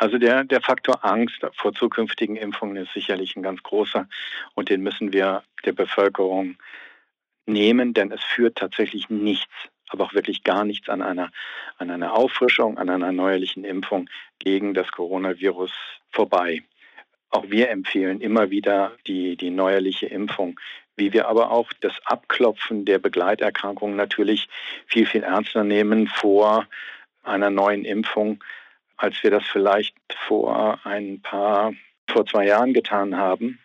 Also 0.00 0.16
der, 0.16 0.44
der 0.44 0.62
Faktor 0.62 1.04
Angst 1.04 1.46
vor 1.52 1.74
zukünftigen 1.74 2.34
Impfungen 2.34 2.76
ist 2.76 2.94
sicherlich 2.94 3.36
ein 3.36 3.42
ganz 3.42 3.62
großer 3.62 4.08
und 4.54 4.70
den 4.70 4.80
müssen 4.80 5.12
wir 5.12 5.42
der 5.66 5.72
Bevölkerung 5.72 6.56
nehmen, 7.44 7.92
denn 7.92 8.10
es 8.10 8.24
führt 8.24 8.56
tatsächlich 8.56 9.10
nichts, 9.10 9.52
aber 9.90 10.04
auch 10.04 10.14
wirklich 10.14 10.42
gar 10.42 10.64
nichts 10.64 10.88
an 10.88 11.02
einer, 11.02 11.30
an 11.76 11.90
einer 11.90 12.14
Auffrischung, 12.14 12.78
an 12.78 12.88
einer 12.88 13.12
neuerlichen 13.12 13.62
Impfung 13.62 14.08
gegen 14.38 14.72
das 14.72 14.90
Coronavirus 14.90 15.72
vorbei. 16.08 16.62
Auch 17.28 17.50
wir 17.50 17.68
empfehlen 17.68 18.22
immer 18.22 18.48
wieder 18.48 18.92
die, 19.06 19.36
die 19.36 19.50
neuerliche 19.50 20.06
Impfung, 20.06 20.58
wie 20.96 21.12
wir 21.12 21.28
aber 21.28 21.50
auch 21.50 21.74
das 21.82 21.92
Abklopfen 22.06 22.86
der 22.86 23.00
Begleiterkrankungen 23.00 23.96
natürlich 23.96 24.48
viel, 24.86 25.04
viel 25.04 25.24
ernster 25.24 25.62
nehmen 25.62 26.06
vor 26.06 26.66
einer 27.22 27.50
neuen 27.50 27.84
Impfung 27.84 28.42
als 29.00 29.22
wir 29.22 29.30
das 29.30 29.44
vielleicht 29.50 29.96
vor 30.28 30.78
ein 30.84 31.22
paar, 31.22 31.72
vor 32.08 32.26
zwei 32.26 32.46
Jahren 32.46 32.74
getan 32.74 33.16
haben. 33.16 33.58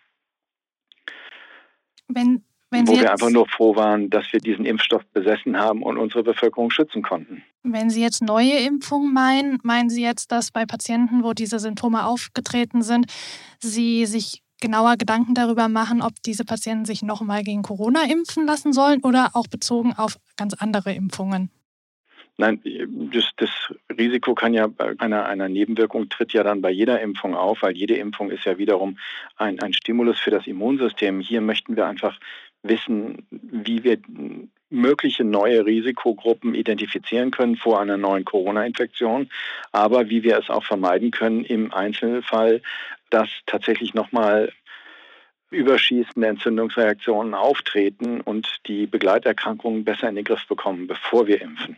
Wenn, 2.08 2.46
wenn 2.70 2.88
wo 2.88 2.94
wir 2.94 3.12
einfach 3.12 3.30
nur 3.30 3.48
froh 3.48 3.76
waren, 3.76 4.10
dass 4.10 4.32
wir 4.32 4.40
diesen 4.40 4.66
Impfstoff 4.66 5.06
besessen 5.08 5.58
haben 5.58 5.84
und 5.84 5.98
unsere 5.98 6.24
Bevölkerung 6.24 6.72
schützen 6.72 7.04
konnten. 7.04 7.44
Wenn 7.64 7.90
Sie 7.90 8.02
jetzt 8.02 8.22
neue 8.22 8.60
Impfungen 8.60 9.14
meinen, 9.14 9.60
meinen 9.64 9.90
Sie 9.90 10.04
jetzt, 10.04 10.32
dass 10.32 10.52
bei 10.52 10.66
Patienten, 10.66 11.24
wo 11.24 11.34
diese 11.34 11.60
Symptome 11.60 12.06
aufgetreten 12.06 12.82
sind, 12.82 13.08
Sie 13.60 14.06
sich 14.06 14.42
genauer 14.62 14.96
Gedanken 14.96 15.34
darüber 15.34 15.68
machen, 15.68 16.02
ob 16.02 16.14
diese 16.24 16.46
Patienten 16.46 16.86
sich 16.86 17.04
nochmal 17.04 17.44
gegen 17.44 17.62
Corona 17.62 18.06
impfen 18.06 18.46
lassen 18.46 18.72
sollen 18.72 19.04
oder 19.04 19.32
auch 19.34 19.48
bezogen 19.48 19.94
auf 19.94 20.18
ganz 20.38 20.54
andere 20.54 20.94
Impfungen? 20.94 21.50
Nein, 22.38 22.62
das, 23.14 23.32
das, 23.38 23.50
Risiko 23.98 24.36
kann 24.36 24.54
ja 24.54 24.68
einer, 24.98 25.26
einer 25.26 25.48
Nebenwirkung 25.48 26.10
tritt 26.10 26.34
ja 26.34 26.44
dann 26.44 26.62
bei 26.62 26.70
jeder 26.70 27.00
Impfung 27.00 27.34
auf, 27.34 27.62
weil 27.62 27.78
jede 27.78 27.96
Impfung 27.96 28.30
ist 28.30 28.44
ja 28.44 28.58
wiederum 28.58 28.98
ein, 29.38 29.60
ein 29.62 29.74
Stimulus 29.74 30.20
für 30.20 30.32
das 30.32 30.46
Immunsystem. 30.46 31.22
Hier 31.22 31.40
möchten 31.40 31.78
wir 31.78 31.86
einfach 31.86 32.20
wissen, 32.62 33.26
wie 33.30 33.84
wir 33.86 34.00
mögliche 34.70 35.24
neue 35.24 35.66
Risikogruppen 35.66 36.56
identifizieren 36.56 37.32
können 37.32 37.56
vor 37.56 37.80
einer 37.80 37.98
neuen 37.98 38.26
Corona-Infektion, 38.26 39.30
aber 39.72 40.10
wie 40.10 40.24
wir 40.24 40.38
es 40.38 40.50
auch 40.50 40.66
vermeiden 40.66 41.12
können 41.12 41.46
im 41.46 41.74
Einzelfall, 41.74 42.62
dass 43.10 43.30
tatsächlich 43.46 43.94
nochmal 43.94 44.52
überschießende 45.52 46.28
Entzündungsreaktionen 46.28 47.34
auftreten 47.34 48.20
und 48.20 48.60
die 48.66 48.88
Begleiterkrankungen 48.88 49.86
besser 49.86 50.10
in 50.10 50.16
den 50.16 50.26
Griff 50.26 50.46
bekommen, 50.48 50.88
bevor 50.88 51.28
wir 51.28 51.42
impfen. 51.42 51.78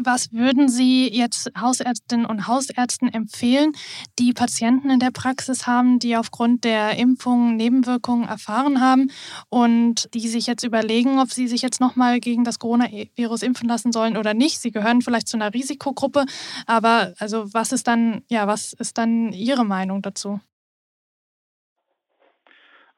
Was 0.00 0.32
würden 0.32 0.68
Sie 0.68 1.08
jetzt 1.12 1.50
Hausärztinnen 1.60 2.24
und 2.24 2.46
Hausärzten 2.46 3.12
empfehlen, 3.12 3.72
die 4.20 4.32
Patienten 4.32 4.90
in 4.90 5.00
der 5.00 5.10
Praxis 5.10 5.66
haben, 5.66 5.98
die 5.98 6.16
aufgrund 6.16 6.62
der 6.62 6.96
Impfung 6.96 7.56
Nebenwirkungen 7.56 8.28
erfahren 8.28 8.80
haben 8.80 9.10
und 9.48 10.08
die 10.14 10.28
sich 10.28 10.46
jetzt 10.46 10.62
überlegen, 10.62 11.18
ob 11.18 11.32
sie 11.32 11.48
sich 11.48 11.62
jetzt 11.62 11.80
nochmal 11.80 12.20
gegen 12.20 12.44
das 12.44 12.60
Coronavirus 12.60 13.42
impfen 13.42 13.68
lassen 13.68 13.90
sollen 13.90 14.16
oder 14.16 14.34
nicht? 14.34 14.60
Sie 14.60 14.70
gehören 14.70 15.02
vielleicht 15.02 15.26
zu 15.26 15.36
einer 15.36 15.52
Risikogruppe, 15.52 16.26
aber 16.66 17.14
also 17.18 17.52
was 17.52 17.72
ist 17.72 17.88
dann, 17.88 18.22
ja, 18.30 18.46
was 18.46 18.74
ist 18.74 18.98
dann 18.98 19.32
Ihre 19.32 19.64
Meinung 19.64 20.00
dazu? 20.00 20.38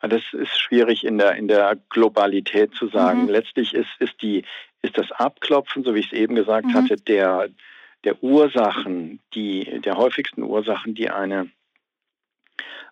Das 0.02 0.22
ist 0.32 0.58
schwierig 0.58 1.04
in 1.04 1.18
der, 1.18 1.36
in 1.36 1.48
der 1.48 1.76
Globalität 1.90 2.74
zu 2.74 2.88
sagen. 2.88 3.24
Mhm. 3.24 3.28
Letztlich 3.28 3.74
ist, 3.74 3.90
ist, 3.98 4.20
die, 4.22 4.44
ist 4.82 4.96
das 4.96 5.10
Abklopfen, 5.12 5.84
so 5.84 5.94
wie 5.94 6.00
ich 6.00 6.06
es 6.06 6.12
eben 6.12 6.34
gesagt 6.34 6.66
mhm. 6.66 6.74
hatte, 6.74 6.96
der, 6.96 7.48
der 8.04 8.22
Ursachen, 8.22 9.20
die, 9.34 9.80
der 9.80 9.96
häufigsten 9.96 10.42
Ursachen, 10.42 10.94
die 10.94 11.10
eine, 11.10 11.50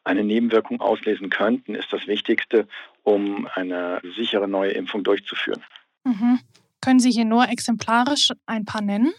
eine 0.05 0.25
Nebenwirkung 0.25 0.81
auslesen 0.81 1.31
könnten, 1.31 1.75
ist 1.75 1.93
das 1.93 2.07
Wichtigste, 2.07 2.69
um 3.03 3.49
eine 3.55 4.01
sichere 4.17 4.49
neue 4.49 4.73
Impfung 4.73 5.03
durchzuführen. 5.05 5.63
Mhm. 6.05 6.41
Können 6.81 7.01
Sie 7.01 7.11
hier 7.11 7.25
nur 7.25 7.49
exemplarisch 7.49 8.31
ein 8.47 8.65
paar 8.65 8.83
nennen? 8.83 9.13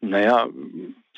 Naja, 0.00 0.48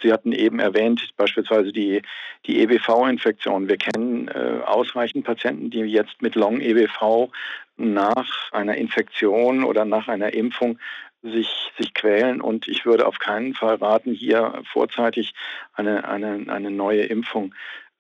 Sie 0.02 0.12
hatten 0.12 0.32
eben 0.32 0.58
erwähnt, 0.58 1.10
beispielsweise 1.16 1.72
die, 1.72 2.02
die 2.46 2.60
EBV-Infektion. 2.60 3.68
Wir 3.68 3.78
kennen 3.78 4.28
äh, 4.28 4.60
ausreichend 4.66 5.24
Patienten, 5.24 5.70
die 5.70 5.80
jetzt 5.80 6.20
mit 6.20 6.34
Long-EBV 6.34 7.30
nach 7.76 8.52
einer 8.52 8.76
Infektion 8.76 9.64
oder 9.64 9.85
nach 9.85 10.09
einer 10.09 10.33
Impfung 10.33 10.78
sich, 11.23 11.73
sich 11.78 11.95
quälen. 11.95 12.40
Und 12.40 12.69
ich 12.69 12.85
würde 12.85 13.07
auf 13.07 13.19
keinen 13.19 13.54
Fall 13.54 13.76
raten, 13.76 14.12
hier 14.12 14.62
vorzeitig 14.73 15.35
eine, 15.73 16.09
eine, 16.09 16.52
eine 16.52 16.71
neue 16.71 17.02
Impfung 17.02 17.54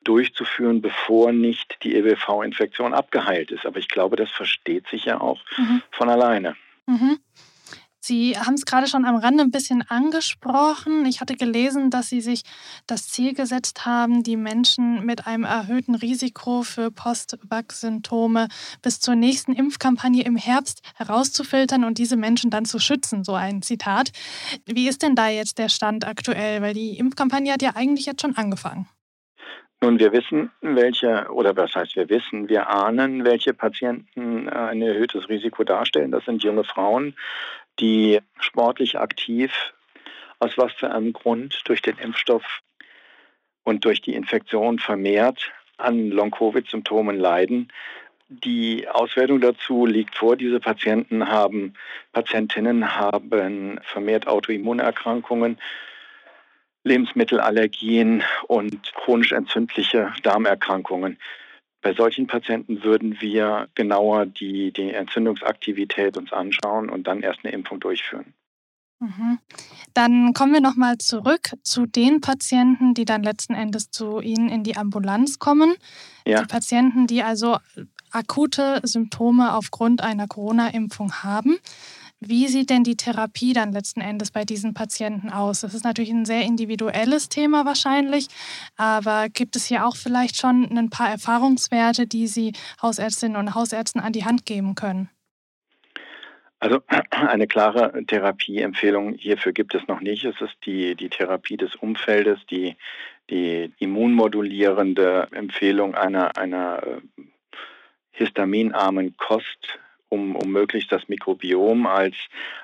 durchzuführen, 0.04 0.82
bevor 0.82 1.32
nicht 1.32 1.78
die 1.82 1.96
EBV-Infektion 1.96 2.92
abgeheilt 2.92 3.50
ist. 3.50 3.64
Aber 3.66 3.78
ich 3.78 3.88
glaube, 3.88 4.16
das 4.16 4.30
versteht 4.30 4.86
sich 4.88 5.06
ja 5.06 5.20
auch 5.20 5.40
mhm. 5.56 5.82
von 5.90 6.10
alleine. 6.10 6.56
Mhm. 6.86 7.18
Sie 8.06 8.36
haben 8.36 8.52
es 8.52 8.66
gerade 8.66 8.86
schon 8.86 9.06
am 9.06 9.16
Rande 9.16 9.42
ein 9.42 9.50
bisschen 9.50 9.82
angesprochen. 9.88 11.06
Ich 11.06 11.22
hatte 11.22 11.36
gelesen, 11.36 11.88
dass 11.88 12.10
Sie 12.10 12.20
sich 12.20 12.42
das 12.86 13.08
Ziel 13.08 13.32
gesetzt 13.32 13.86
haben, 13.86 14.22
die 14.22 14.36
Menschen 14.36 15.06
mit 15.06 15.26
einem 15.26 15.44
erhöhten 15.44 15.94
Risiko 15.94 16.64
für 16.64 16.90
Postwachsymptome 16.90 18.48
bis 18.82 19.00
zur 19.00 19.14
nächsten 19.14 19.54
Impfkampagne 19.54 20.22
im 20.22 20.36
Herbst 20.36 20.82
herauszufiltern 20.96 21.82
und 21.82 21.96
diese 21.96 22.18
Menschen 22.18 22.50
dann 22.50 22.66
zu 22.66 22.78
schützen. 22.78 23.24
So 23.24 23.32
ein 23.32 23.62
Zitat. 23.62 24.12
Wie 24.66 24.86
ist 24.86 25.02
denn 25.02 25.14
da 25.14 25.28
jetzt 25.28 25.56
der 25.56 25.70
Stand 25.70 26.06
aktuell? 26.06 26.60
Weil 26.60 26.74
die 26.74 26.98
Impfkampagne 26.98 27.54
hat 27.54 27.62
ja 27.62 27.70
eigentlich 27.74 28.04
jetzt 28.04 28.20
schon 28.20 28.36
angefangen. 28.36 28.86
Nun, 29.80 29.98
wir 29.98 30.12
wissen, 30.12 30.50
welche, 30.60 31.26
oder 31.30 31.56
was 31.56 31.74
heißt 31.74 31.96
wir 31.96 32.08
wissen, 32.10 32.50
wir 32.50 32.68
ahnen, 32.68 33.24
welche 33.24 33.54
Patienten 33.54 34.48
ein 34.48 34.82
erhöhtes 34.82 35.28
Risiko 35.30 35.64
darstellen. 35.64 36.10
Das 36.10 36.24
sind 36.26 36.42
junge 36.42 36.64
Frauen 36.64 37.14
die 37.80 38.20
sportlich 38.38 38.98
aktiv, 38.98 39.52
aus 40.38 40.56
was 40.56 40.72
für 40.72 40.90
einem 40.90 41.12
Grund, 41.12 41.62
durch 41.64 41.82
den 41.82 41.98
Impfstoff 41.98 42.60
und 43.64 43.84
durch 43.84 44.00
die 44.00 44.14
Infektion 44.14 44.78
vermehrt 44.78 45.52
an 45.76 46.10
Long-Covid-Symptomen 46.10 47.18
leiden. 47.18 47.72
Die 48.28 48.88
Auswertung 48.88 49.40
dazu 49.40 49.86
liegt 49.86 50.16
vor. 50.16 50.36
Diese 50.36 50.60
Patienten 50.60 51.28
haben, 51.28 51.74
Patientinnen 52.12 52.96
haben 52.96 53.80
vermehrt 53.82 54.26
Autoimmunerkrankungen, 54.26 55.58
Lebensmittelallergien 56.84 58.22
und 58.46 58.92
chronisch 58.94 59.32
entzündliche 59.32 60.12
Darmerkrankungen. 60.22 61.18
Bei 61.84 61.92
solchen 61.92 62.26
Patienten 62.26 62.82
würden 62.82 63.20
wir 63.20 63.68
genauer 63.74 64.24
die, 64.24 64.72
die 64.72 64.90
Entzündungsaktivität 64.90 66.16
uns 66.16 66.32
anschauen 66.32 66.88
und 66.88 67.06
dann 67.06 67.20
erst 67.20 67.40
eine 67.44 67.52
Impfung 67.52 67.78
durchführen. 67.78 68.32
Mhm. 69.00 69.38
Dann 69.92 70.32
kommen 70.32 70.54
wir 70.54 70.62
nochmal 70.62 70.96
zurück 70.96 71.50
zu 71.62 71.84
den 71.84 72.22
Patienten, 72.22 72.94
die 72.94 73.04
dann 73.04 73.22
letzten 73.22 73.52
Endes 73.52 73.90
zu 73.90 74.22
Ihnen 74.22 74.48
in 74.48 74.64
die 74.64 74.78
Ambulanz 74.78 75.38
kommen. 75.38 75.74
Ja. 76.26 76.40
Die 76.40 76.46
Patienten, 76.46 77.06
die 77.06 77.22
also 77.22 77.58
akute 78.10 78.80
Symptome 78.82 79.54
aufgrund 79.54 80.02
einer 80.02 80.26
Corona-Impfung 80.26 81.22
haben. 81.22 81.58
Wie 82.20 82.48
sieht 82.48 82.70
denn 82.70 82.84
die 82.84 82.96
Therapie 82.96 83.52
dann 83.52 83.72
letzten 83.72 84.00
Endes 84.00 84.30
bei 84.30 84.44
diesen 84.44 84.72
Patienten 84.72 85.30
aus? 85.30 85.60
Das 85.60 85.74
ist 85.74 85.84
natürlich 85.84 86.10
ein 86.10 86.24
sehr 86.24 86.42
individuelles 86.42 87.28
Thema 87.28 87.66
wahrscheinlich, 87.66 88.28
aber 88.76 89.28
gibt 89.28 89.56
es 89.56 89.66
hier 89.66 89.86
auch 89.86 89.96
vielleicht 89.96 90.36
schon 90.36 90.76
ein 90.76 90.90
paar 90.90 91.10
Erfahrungswerte, 91.10 92.06
die 92.06 92.26
Sie 92.26 92.52
Hausärztinnen 92.80 93.36
und 93.36 93.54
Hausärzten 93.54 94.00
an 94.00 94.12
die 94.12 94.24
Hand 94.24 94.46
geben 94.46 94.74
können? 94.74 95.10
Also 96.60 96.82
eine 97.10 97.46
klare 97.46 98.04
Therapieempfehlung 98.06 99.14
hierfür 99.14 99.52
gibt 99.52 99.74
es 99.74 99.86
noch 99.86 100.00
nicht. 100.00 100.24
Es 100.24 100.40
ist 100.40 100.56
die, 100.64 100.94
die 100.94 101.10
Therapie 101.10 101.58
des 101.58 101.74
Umfeldes, 101.76 102.38
die, 102.50 102.76
die 103.28 103.70
immunmodulierende 103.78 105.28
Empfehlung 105.32 105.94
einer, 105.94 106.38
einer 106.38 106.82
äh, 106.82 107.22
histaminarmen 108.12 109.16
Kost 109.18 109.78
um, 110.08 110.36
um 110.36 110.50
möglichst 110.50 110.92
das 110.92 111.08
Mikrobiom 111.08 111.86
als, 111.86 112.14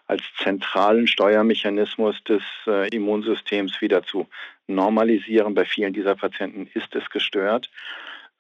als 0.06 0.22
zentralen 0.42 1.06
Steuermechanismus 1.06 2.22
des 2.24 2.42
äh, 2.66 2.88
Immunsystems 2.94 3.80
wieder 3.80 4.02
zu 4.02 4.26
normalisieren. 4.66 5.54
Bei 5.54 5.64
vielen 5.64 5.92
dieser 5.92 6.14
Patienten 6.14 6.68
ist 6.74 6.94
es 6.94 7.08
gestört. 7.10 7.70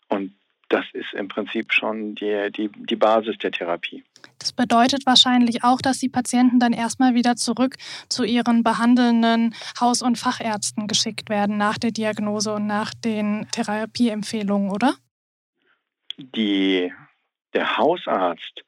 Und 0.08 0.32
das 0.70 0.84
ist 0.92 1.12
im 1.14 1.28
Prinzip 1.28 1.72
schon 1.72 2.14
die, 2.14 2.50
die, 2.52 2.68
die 2.68 2.96
Basis 2.96 3.36
der 3.38 3.50
Therapie. 3.50 4.04
Das 4.38 4.52
bedeutet 4.52 5.04
wahrscheinlich 5.04 5.64
auch, 5.64 5.80
dass 5.82 5.98
die 5.98 6.08
Patienten 6.08 6.60
dann 6.60 6.72
erstmal 6.72 7.14
wieder 7.14 7.36
zurück 7.36 7.76
zu 8.08 8.24
ihren 8.24 8.62
behandelnden 8.62 9.54
Haus- 9.80 10.02
und 10.02 10.16
Fachärzten 10.16 10.86
geschickt 10.86 11.28
werden 11.28 11.58
nach 11.58 11.76
der 11.76 11.90
Diagnose 11.90 12.54
und 12.54 12.66
nach 12.66 12.94
den 12.94 13.48
Therapieempfehlungen, 13.50 14.70
oder? 14.70 14.94
Die, 16.16 16.92
der 17.52 17.76
Hausarzt 17.76 18.64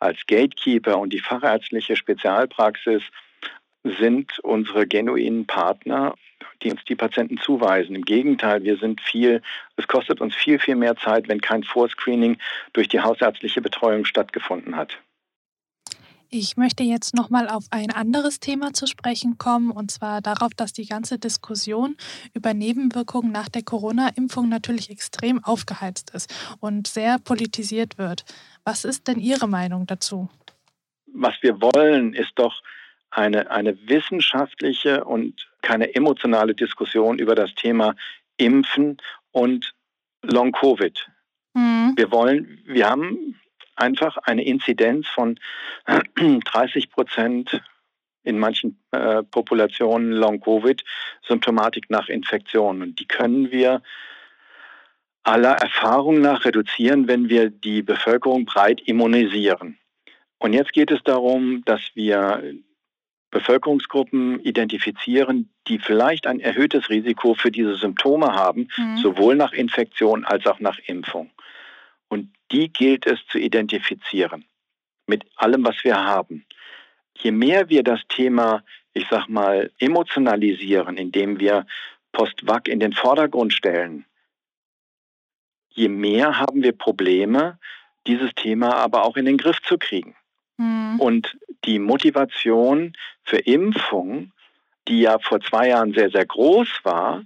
als 0.00 0.18
Gatekeeper 0.26 0.98
und 0.98 1.12
die 1.12 1.20
fachärztliche 1.20 1.94
Spezialpraxis 1.96 3.02
sind 3.84 4.38
unsere 4.40 4.86
genuinen 4.86 5.46
Partner, 5.46 6.14
die 6.62 6.70
uns 6.70 6.84
die 6.84 6.96
Patienten 6.96 7.38
zuweisen. 7.38 7.94
Im 7.94 8.02
Gegenteil, 8.02 8.62
wir 8.62 8.76
sind 8.76 9.00
viel, 9.00 9.42
es 9.76 9.88
kostet 9.88 10.20
uns 10.20 10.34
viel, 10.34 10.58
viel 10.58 10.76
mehr 10.76 10.96
Zeit, 10.96 11.28
wenn 11.28 11.40
kein 11.40 11.62
Vorscreening 11.62 12.38
durch 12.72 12.88
die 12.88 13.00
hausärztliche 13.00 13.62
Betreuung 13.62 14.04
stattgefunden 14.04 14.76
hat. 14.76 14.98
Ich 16.32 16.56
möchte 16.56 16.84
jetzt 16.84 17.12
nochmal 17.16 17.48
auf 17.48 17.64
ein 17.70 17.90
anderes 17.90 18.38
Thema 18.38 18.72
zu 18.72 18.86
sprechen 18.86 19.36
kommen, 19.36 19.72
und 19.72 19.90
zwar 19.90 20.20
darauf, 20.20 20.54
dass 20.54 20.72
die 20.72 20.86
ganze 20.86 21.18
Diskussion 21.18 21.96
über 22.34 22.54
Nebenwirkungen 22.54 23.32
nach 23.32 23.48
der 23.48 23.64
Corona-Impfung 23.64 24.48
natürlich 24.48 24.90
extrem 24.90 25.42
aufgeheizt 25.42 26.10
ist 26.10 26.32
und 26.60 26.86
sehr 26.86 27.18
politisiert 27.18 27.98
wird. 27.98 28.24
Was 28.64 28.84
ist 28.84 29.08
denn 29.08 29.18
Ihre 29.18 29.48
Meinung 29.48 29.86
dazu? 29.86 30.28
Was 31.12 31.34
wir 31.40 31.60
wollen, 31.60 32.14
ist 32.14 32.32
doch 32.36 32.62
eine, 33.10 33.50
eine 33.50 33.76
wissenschaftliche 33.88 35.04
und 35.04 35.48
keine 35.62 35.94
emotionale 35.94 36.54
Diskussion 36.54 37.18
über 37.18 37.34
das 37.34 37.54
Thema 37.54 37.94
Impfen 38.36 38.98
und 39.32 39.74
Long-Covid. 40.22 41.08
Mhm. 41.54 41.94
Wir 41.96 42.10
wollen, 42.12 42.62
wir 42.64 42.88
haben 42.88 43.40
einfach 43.74 44.16
eine 44.18 44.44
Inzidenz 44.44 45.08
von 45.08 45.38
30 46.16 46.90
Prozent 46.90 47.60
in 48.22 48.38
manchen 48.38 48.78
äh, 48.92 49.22
Populationen 49.22 50.12
Long-Covid-Symptomatik 50.12 51.90
nach 51.90 52.08
Infektionen. 52.08 52.82
Und 52.82 53.00
die 53.00 53.06
können 53.06 53.50
wir 53.50 53.82
aller 55.22 55.52
Erfahrung 55.52 56.20
nach 56.20 56.44
reduzieren, 56.44 57.08
wenn 57.08 57.28
wir 57.28 57.50
die 57.50 57.82
Bevölkerung 57.82 58.44
breit 58.44 58.80
immunisieren. 58.80 59.78
Und 60.38 60.54
jetzt 60.54 60.72
geht 60.72 60.90
es 60.90 61.02
darum, 61.02 61.62
dass 61.66 61.80
wir 61.94 62.42
Bevölkerungsgruppen 63.30 64.40
identifizieren, 64.40 65.50
die 65.68 65.78
vielleicht 65.78 66.26
ein 66.26 66.40
erhöhtes 66.40 66.90
Risiko 66.90 67.34
für 67.34 67.50
diese 67.50 67.76
Symptome 67.76 68.32
haben, 68.32 68.68
mhm. 68.76 68.96
sowohl 68.98 69.36
nach 69.36 69.52
Infektion 69.52 70.24
als 70.24 70.46
auch 70.46 70.58
nach 70.60 70.78
Impfung. 70.86 71.30
Und 72.08 72.32
die 72.50 72.72
gilt 72.72 73.06
es 73.06 73.24
zu 73.28 73.38
identifizieren 73.38 74.44
mit 75.06 75.24
allem, 75.36 75.64
was 75.64 75.84
wir 75.84 76.02
haben. 76.02 76.44
Je 77.18 77.30
mehr 77.30 77.68
wir 77.68 77.82
das 77.84 78.00
Thema, 78.08 78.64
ich 78.94 79.06
sag 79.10 79.28
mal, 79.28 79.70
emotionalisieren, 79.78 80.96
indem 80.96 81.38
wir 81.38 81.66
Post-Vac 82.12 82.66
in 82.66 82.80
den 82.80 82.92
Vordergrund 82.92 83.52
stellen, 83.52 84.06
je 85.80 85.88
mehr 85.88 86.38
haben 86.38 86.62
wir 86.62 86.72
Probleme, 86.72 87.58
dieses 88.06 88.34
Thema 88.34 88.74
aber 88.74 89.04
auch 89.04 89.16
in 89.16 89.24
den 89.24 89.38
Griff 89.38 89.62
zu 89.62 89.78
kriegen. 89.78 90.14
Mhm. 90.58 91.00
Und 91.00 91.38
die 91.64 91.78
Motivation 91.78 92.92
für 93.24 93.38
Impfung, 93.38 94.32
die 94.88 95.00
ja 95.00 95.18
vor 95.18 95.40
zwei 95.40 95.68
Jahren 95.68 95.94
sehr, 95.94 96.10
sehr 96.10 96.26
groß 96.26 96.68
war, 96.82 97.24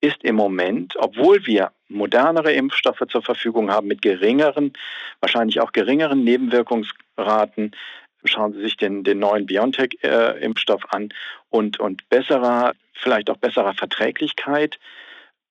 ist 0.00 0.24
im 0.24 0.34
Moment, 0.34 0.96
obwohl 0.96 1.46
wir 1.46 1.70
modernere 1.88 2.52
Impfstoffe 2.52 3.04
zur 3.08 3.22
Verfügung 3.22 3.70
haben 3.70 3.86
mit 3.86 4.02
geringeren, 4.02 4.72
wahrscheinlich 5.20 5.60
auch 5.60 5.70
geringeren 5.70 6.24
Nebenwirkungsraten, 6.24 7.70
schauen 8.24 8.52
Sie 8.52 8.62
sich 8.62 8.76
den, 8.76 9.04
den 9.04 9.20
neuen 9.20 9.46
BioNTech-Impfstoff 9.46 10.82
äh, 10.84 10.96
an 10.96 11.10
und, 11.50 11.78
und 11.78 12.08
besserer, 12.08 12.72
vielleicht 12.94 13.30
auch 13.30 13.36
besserer 13.36 13.74
Verträglichkeit, 13.74 14.80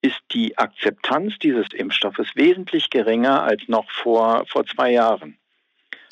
ist 0.01 0.19
die 0.31 0.57
Akzeptanz 0.57 1.37
dieses 1.39 1.67
Impfstoffes 1.73 2.27
wesentlich 2.35 2.89
geringer 2.89 3.43
als 3.43 3.67
noch 3.67 3.89
vor, 3.91 4.45
vor 4.47 4.65
zwei 4.65 4.91
Jahren. 4.91 5.37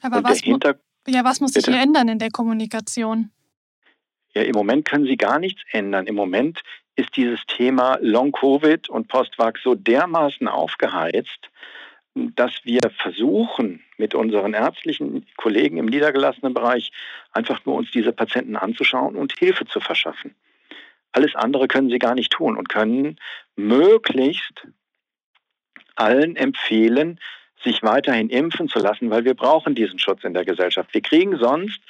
Aber 0.02 0.23
was, 0.23 0.41
ja, 0.43 1.23
was 1.23 1.41
muss 1.41 1.54
sich 1.54 1.65
hier 1.65 1.82
ändern 1.82 2.08
in 2.08 2.19
der 2.19 2.30
Kommunikation? 2.30 3.32
Ja, 4.34 4.43
im 4.43 4.54
Moment 4.54 4.86
können 4.86 5.06
Sie 5.06 5.17
gar 5.17 5.39
nichts 5.39 5.62
ändern. 5.71 6.06
Im 6.06 6.15
Moment 6.15 6.62
ist 6.95 7.15
dieses 7.15 7.39
Thema 7.47 7.97
Long-Covid 8.02 8.89
und 8.89 9.08
Postvac 9.08 9.58
so 9.63 9.73
dermaßen 9.73 10.47
aufgeheizt, 10.47 11.49
dass 12.13 12.52
wir 12.63 12.82
versuchen, 12.97 13.84
mit 13.97 14.13
unseren 14.13 14.54
ärztlichen 14.54 15.25
Kollegen 15.38 15.78
im 15.78 15.86
niedergelassenen 15.86 16.54
Bereich 16.54 16.91
einfach 17.32 17.65
nur 17.65 17.75
uns 17.75 17.91
diese 17.91 18.12
Patienten 18.12 18.56
anzuschauen 18.56 19.15
und 19.15 19.38
Hilfe 19.38 19.65
zu 19.65 19.80
verschaffen. 19.80 20.36
Alles 21.12 21.36
andere 21.36 21.67
können 21.67 21.89
sie 21.89 21.99
gar 21.99 22.15
nicht 22.15 22.32
tun 22.32 22.58
und 22.58 22.69
können 22.69 23.17
möglichst 23.60 24.67
allen 25.95 26.36
empfehlen, 26.36 27.19
sich 27.63 27.84
weiterhin 27.84 28.30
impfen 28.30 28.69
zu 28.69 28.80
lassen, 28.80 29.10
weil 29.10 29.26
wir 29.26 29.34
brauchen 29.34 29.76
diesen 29.76 30.00
Schutz 30.00 30.24
in 30.24 30.34
der 30.34 30.45
Gesellschaft. 30.45 30.93
Wir 30.93 31.02
kriegen 31.02 31.38
sonst 31.38 31.82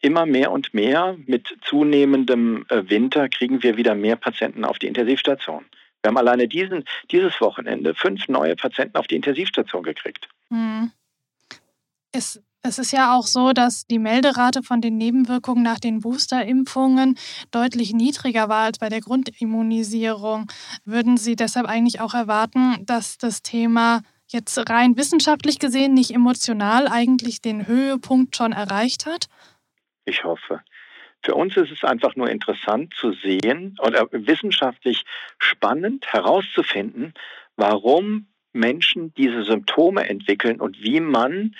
immer 0.00 0.26
mehr 0.26 0.50
und 0.50 0.74
mehr 0.74 1.16
mit 1.26 1.56
zunehmendem 1.62 2.66
äh, 2.68 2.88
Winter 2.88 3.28
kriegen 3.28 3.62
wir 3.62 3.76
wieder 3.76 3.94
mehr 3.94 4.16
Patienten 4.16 4.64
auf 4.64 4.78
die 4.78 4.86
Intensivstation. 4.86 5.64
Wir 6.02 6.08
haben 6.08 6.16
alleine 6.16 6.48
diesen, 6.48 6.84
dieses 7.10 7.40
Wochenende 7.40 7.94
fünf 7.94 8.28
neue 8.28 8.56
Patienten 8.56 8.96
auf 8.96 9.06
die 9.06 9.16
Intensivstation 9.16 9.82
gekriegt. 9.82 10.28
Hm. 10.48 10.90
Es 12.12 12.42
es 12.62 12.78
ist 12.78 12.92
ja 12.92 13.16
auch 13.16 13.26
so, 13.26 13.52
dass 13.52 13.86
die 13.86 13.98
Melderate 13.98 14.62
von 14.62 14.80
den 14.80 14.98
Nebenwirkungen 14.98 15.62
nach 15.62 15.80
den 15.80 16.00
Boosterimpfungen 16.00 17.16
deutlich 17.50 17.92
niedriger 17.92 18.48
war 18.48 18.64
als 18.64 18.78
bei 18.78 18.88
der 18.88 19.00
Grundimmunisierung. 19.00 20.46
Würden 20.84 21.16
Sie 21.16 21.36
deshalb 21.36 21.66
eigentlich 21.66 22.00
auch 22.00 22.14
erwarten, 22.14 22.84
dass 22.84 23.18
das 23.18 23.42
Thema 23.42 24.02
jetzt 24.28 24.70
rein 24.70 24.96
wissenschaftlich 24.96 25.58
gesehen, 25.58 25.94
nicht 25.94 26.12
emotional, 26.12 26.86
eigentlich 26.86 27.40
den 27.40 27.66
Höhepunkt 27.66 28.36
schon 28.36 28.52
erreicht 28.52 29.06
hat? 29.06 29.26
Ich 30.04 30.24
hoffe. 30.24 30.60
Für 31.22 31.34
uns 31.34 31.56
ist 31.56 31.70
es 31.70 31.84
einfach 31.84 32.16
nur 32.16 32.30
interessant 32.30 32.94
zu 32.94 33.12
sehen 33.12 33.76
oder 33.82 34.08
wissenschaftlich 34.10 35.04
spannend 35.38 36.06
herauszufinden, 36.06 37.12
warum 37.56 38.26
Menschen 38.52 39.12
diese 39.14 39.44
Symptome 39.44 40.08
entwickeln 40.08 40.60
und 40.60 40.82
wie 40.82 41.00
man 41.00 41.54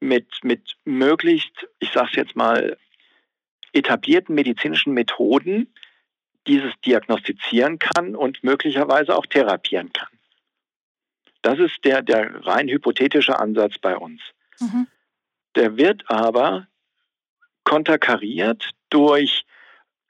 mit, 0.00 0.26
mit 0.42 0.76
möglichst, 0.84 1.68
ich 1.78 1.90
sage 1.92 2.08
es 2.10 2.16
jetzt 2.16 2.36
mal, 2.36 2.76
etablierten 3.72 4.34
medizinischen 4.34 4.94
Methoden 4.94 5.72
dieses 6.46 6.72
diagnostizieren 6.84 7.78
kann 7.78 8.14
und 8.14 8.44
möglicherweise 8.44 9.16
auch 9.16 9.26
therapieren 9.26 9.92
kann. 9.92 10.08
Das 11.42 11.58
ist 11.58 11.84
der, 11.84 12.02
der 12.02 12.46
rein 12.46 12.68
hypothetische 12.68 13.38
Ansatz 13.38 13.78
bei 13.78 13.96
uns. 13.96 14.20
Mhm. 14.60 14.86
Der 15.54 15.76
wird 15.76 16.08
aber 16.08 16.66
konterkariert 17.64 18.70
durch 18.90 19.44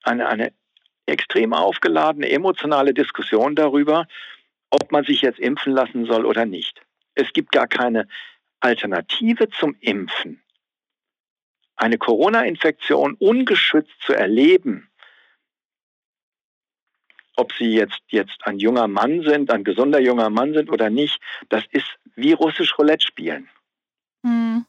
eine, 0.03 0.29
eine 0.29 0.53
extrem 1.07 1.53
aufgeladene 1.53 2.29
emotionale 2.31 2.92
Diskussion 2.92 3.55
darüber, 3.55 4.07
ob 4.70 4.92
man 4.92 5.05
sich 5.05 5.22
jetzt 5.22 5.38
impfen 5.38 5.72
lassen 5.72 6.05
soll 6.07 6.27
oder 6.27 6.44
nicht. 6.44 6.83
Es 7.14 7.33
gibt 7.33 7.53
gar 7.53 7.68
keine 7.68 8.09
Alternative 8.66 9.48
zum 9.48 9.76
Impfen. 9.81 10.42
Eine 11.76 11.98
Corona-Infektion 11.98 13.14
ungeschützt 13.14 14.00
zu 14.00 14.12
erleben, 14.12 14.90
ob 17.37 17.52
sie 17.52 17.72
jetzt, 17.72 18.00
jetzt 18.09 18.38
ein 18.44 18.59
junger 18.59 18.88
Mann 18.88 19.22
sind, 19.22 19.50
ein 19.50 19.62
gesunder 19.62 20.00
junger 20.00 20.31
Mann 20.31 20.55
sind 20.55 20.70
oder 20.70 20.90
nicht, 20.90 21.20
das 21.50 21.64
ist 21.70 21.87
wie 22.14 22.33
russisch 22.33 22.79
Roulette 22.79 23.07
spielen. 23.07 23.48
Hm. 24.24 24.64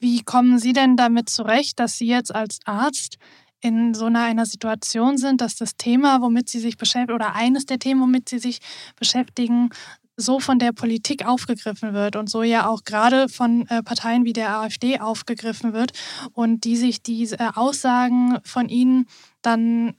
Wie 0.00 0.22
kommen 0.22 0.58
Sie 0.58 0.72
denn 0.72 0.96
damit 0.96 1.28
zurecht, 1.28 1.80
dass 1.80 1.98
Sie 1.98 2.06
jetzt 2.06 2.32
als 2.32 2.60
Arzt 2.64 3.18
in 3.60 3.94
so 3.94 4.04
einer, 4.04 4.22
einer 4.22 4.46
Situation 4.46 5.18
sind, 5.18 5.40
dass 5.40 5.56
das 5.56 5.76
Thema, 5.76 6.20
womit 6.22 6.48
Sie 6.48 6.60
sich 6.60 6.76
beschäftigen, 6.76 7.14
oder 7.14 7.34
eines 7.34 7.66
der 7.66 7.80
Themen, 7.80 8.00
womit 8.00 8.28
Sie 8.28 8.38
sich 8.38 8.60
beschäftigen, 8.96 9.70
so 10.18 10.40
von 10.40 10.58
der 10.58 10.72
Politik 10.72 11.26
aufgegriffen 11.26 11.94
wird 11.94 12.16
und 12.16 12.28
so 12.28 12.42
ja 12.42 12.68
auch 12.68 12.84
gerade 12.84 13.28
von 13.28 13.66
äh, 13.70 13.82
Parteien 13.82 14.24
wie 14.24 14.32
der 14.32 14.50
AfD 14.58 14.98
aufgegriffen 15.00 15.72
wird 15.72 15.92
und 16.34 16.64
die 16.64 16.76
sich 16.76 17.02
diese 17.02 17.38
äh, 17.38 17.50
Aussagen 17.54 18.38
von 18.44 18.68
Ihnen 18.68 19.06
dann 19.42 19.94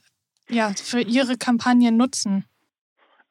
ja, 0.50 0.72
für 0.76 1.00
ihre 1.00 1.36
Kampagnen 1.36 1.96
nutzen? 1.96 2.44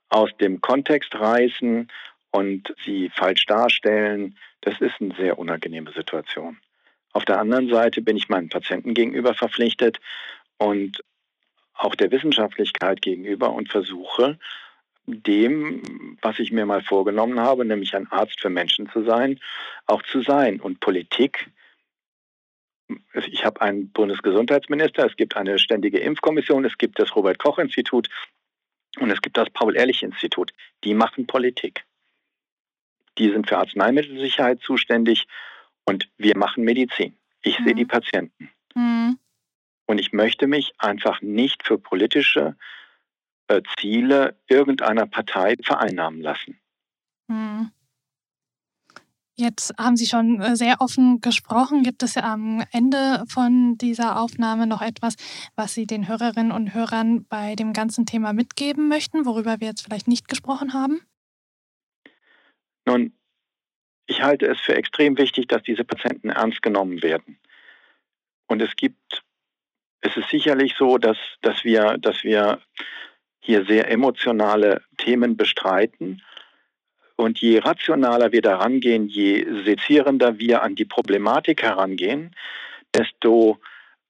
Aus 0.09 0.29
dem 0.39 0.61
Kontext 0.61 1.13
reißen 1.13 1.87
und 2.31 2.73
sie 2.85 3.11
falsch 3.13 3.45
darstellen, 3.45 4.37
das 4.61 4.79
ist 4.81 4.95
eine 4.99 5.15
sehr 5.15 5.37
unangenehme 5.37 5.91
Situation. 5.91 6.57
Auf 7.13 7.25
der 7.25 7.39
anderen 7.39 7.69
Seite 7.69 8.01
bin 8.01 8.17
ich 8.17 8.29
meinen 8.29 8.49
Patienten 8.49 8.93
gegenüber 8.93 9.33
verpflichtet 9.33 9.99
und 10.57 11.03
auch 11.73 11.95
der 11.95 12.11
Wissenschaftlichkeit 12.11 13.01
gegenüber 13.01 13.51
und 13.53 13.69
versuche, 13.69 14.37
dem, 15.09 16.17
was 16.21 16.39
ich 16.39 16.51
mir 16.51 16.65
mal 16.65 16.81
vorgenommen 16.81 17.39
habe, 17.39 17.65
nämlich 17.65 17.95
ein 17.95 18.11
Arzt 18.11 18.39
für 18.39 18.49
Menschen 18.49 18.89
zu 18.89 19.03
sein, 19.03 19.39
auch 19.85 20.03
zu 20.03 20.21
sein. 20.21 20.59
Und 20.59 20.79
Politik 20.79 21.49
ich 23.27 23.45
habe 23.45 23.61
einen 23.61 23.91
Bundesgesundheitsminister, 23.91 25.05
es 25.05 25.15
gibt 25.15 25.37
eine 25.37 25.59
ständige 25.59 25.99
Impfkommission, 25.99 26.65
es 26.65 26.77
gibt 26.77 26.99
das 26.99 27.15
Robert 27.15 27.37
Koch 27.37 27.59
Institut 27.59 28.09
und 28.99 29.11
es 29.11 29.21
gibt 29.21 29.37
das 29.37 29.49
Paul 29.51 29.75
Ehrlich 29.75 30.03
Institut. 30.03 30.51
Die 30.83 30.93
machen 30.93 31.27
Politik. 31.27 31.85
Die 33.17 33.29
sind 33.29 33.47
für 33.47 33.57
Arzneimittelsicherheit 33.57 34.61
zuständig 34.61 35.27
und 35.85 36.09
wir 36.17 36.37
machen 36.37 36.63
Medizin. 36.63 37.15
Ich 37.43 37.59
mhm. 37.59 37.65
sehe 37.65 37.75
die 37.75 37.85
Patienten. 37.85 38.49
Mhm. 38.73 39.19
Und 39.85 39.99
ich 39.99 40.13
möchte 40.13 40.47
mich 40.47 40.73
einfach 40.77 41.21
nicht 41.21 41.65
für 41.65 41.77
politische 41.77 42.55
äh, 43.49 43.61
Ziele 43.79 44.37
irgendeiner 44.47 45.05
Partei 45.05 45.55
vereinnahmen 45.63 46.21
lassen. 46.21 46.59
Mhm. 47.27 47.71
Jetzt 49.35 49.73
haben 49.77 49.95
Sie 49.95 50.05
schon 50.05 50.41
äh, 50.41 50.55
sehr 50.55 50.81
offen 50.81 51.21
gesprochen. 51.21 51.81
Gibt 51.81 52.03
es 52.03 52.17
am 52.17 52.63
Ende 52.71 53.23
von 53.27 53.77
dieser 53.77 54.19
Aufnahme 54.19 54.67
noch 54.67 54.81
etwas, 54.81 55.15
was 55.55 55.73
Sie 55.73 55.87
den 55.87 56.07
Hörerinnen 56.09 56.51
und 56.51 56.73
Hörern 56.73 57.25
bei 57.25 57.55
dem 57.55 57.71
ganzen 57.73 58.05
Thema 58.05 58.33
mitgeben 58.33 58.89
möchten, 58.89 59.25
worüber 59.25 59.59
wir 59.61 59.67
jetzt 59.67 59.81
vielleicht 59.81 60.09
nicht 60.09 60.27
gesprochen 60.27 60.73
haben? 60.73 61.01
Nun, 62.85 63.13
ich 64.07 64.21
halte 64.21 64.45
es 64.45 64.59
für 64.59 64.75
extrem 64.75 65.17
wichtig, 65.17 65.47
dass 65.47 65.63
diese 65.63 65.85
Patienten 65.85 66.29
ernst 66.29 66.61
genommen 66.61 67.01
werden. 67.01 67.39
Und 68.47 68.61
es 68.61 68.75
gibt, 68.75 69.23
es 70.01 70.17
ist 70.17 70.29
sicherlich 70.29 70.75
so, 70.77 70.97
dass, 70.97 71.17
dass, 71.41 71.63
wir, 71.63 71.97
dass 71.97 72.23
wir 72.23 72.61
hier 73.49 73.65
sehr 73.65 73.89
emotionale 73.89 74.83
Themen 74.97 75.35
bestreiten 75.35 76.21
und 77.15 77.39
je 77.39 77.57
rationaler 77.57 78.31
wir 78.31 78.43
daran 78.43 78.79
gehen, 78.79 79.07
je 79.07 79.43
sezierender 79.65 80.37
wir 80.37 80.61
an 80.61 80.75
die 80.75 80.85
Problematik 80.85 81.63
herangehen, 81.63 82.35
desto 82.93 83.57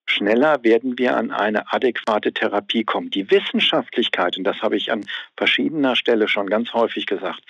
schneller 0.06 0.62
werden 0.66 0.98
wir 0.98 1.16
an 1.16 1.32
eine 1.32 1.72
adäquate 1.72 2.34
Therapie 2.34 2.84
kommen. 2.84 3.12
Die 3.12 3.32
Wissenschaftlichkeit, 3.32 4.38
und 4.38 4.44
das 4.44 4.62
habe 4.62 4.76
ich 4.76 4.92
an 4.92 5.06
verschiedener 5.38 5.96
Stelle 5.96 6.28
schon 6.28 6.50
ganz 6.50 6.74
häufig 6.74 7.06
gesagt, 7.06 7.42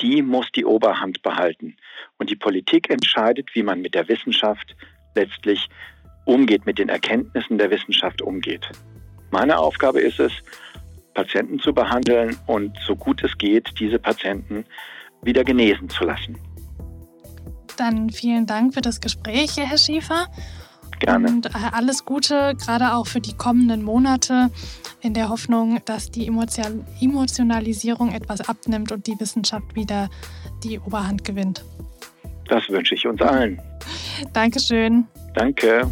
die 0.00 0.22
muss 0.22 0.50
die 0.50 0.64
Oberhand 0.64 1.22
behalten. 1.22 1.76
Und 2.16 2.30
die 2.30 2.36
Politik 2.36 2.90
entscheidet, 2.90 3.54
wie 3.54 3.62
man 3.62 3.80
mit 3.80 3.94
der 3.94 4.08
Wissenschaft 4.08 4.74
letztlich 5.14 5.68
umgeht, 6.24 6.66
mit 6.66 6.80
den 6.80 6.88
Erkenntnissen 6.88 7.58
der 7.58 7.70
Wissenschaft 7.70 8.22
umgeht. 8.22 8.68
Meine 9.30 9.58
Aufgabe 9.58 10.00
ist 10.00 10.18
es, 10.18 10.32
Patienten 11.18 11.58
zu 11.58 11.74
behandeln 11.74 12.36
und 12.46 12.78
so 12.86 12.94
gut 12.94 13.24
es 13.24 13.36
geht, 13.38 13.68
diese 13.80 13.98
Patienten 13.98 14.64
wieder 15.20 15.42
genesen 15.42 15.88
zu 15.88 16.04
lassen. 16.04 16.38
Dann 17.76 18.10
vielen 18.10 18.46
Dank 18.46 18.74
für 18.74 18.82
das 18.82 19.00
Gespräch, 19.00 19.56
Herr 19.56 19.78
Schäfer. 19.78 20.28
Gerne. 21.00 21.26
Und 21.26 21.46
äh, 21.46 21.50
alles 21.72 22.04
Gute, 22.04 22.54
gerade 22.54 22.92
auch 22.94 23.08
für 23.08 23.20
die 23.20 23.36
kommenden 23.36 23.82
Monate, 23.82 24.50
in 25.00 25.12
der 25.12 25.28
Hoffnung, 25.28 25.80
dass 25.86 26.12
die 26.12 26.28
Emotionalisierung 26.28 28.12
etwas 28.12 28.48
abnimmt 28.48 28.92
und 28.92 29.08
die 29.08 29.18
Wissenschaft 29.18 29.74
wieder 29.74 30.10
die 30.62 30.78
Oberhand 30.78 31.24
gewinnt. 31.24 31.64
Das 32.48 32.68
wünsche 32.68 32.94
ich 32.94 33.08
uns 33.08 33.20
allen. 33.22 33.60
Dankeschön. 34.32 35.08
Danke. 35.34 35.84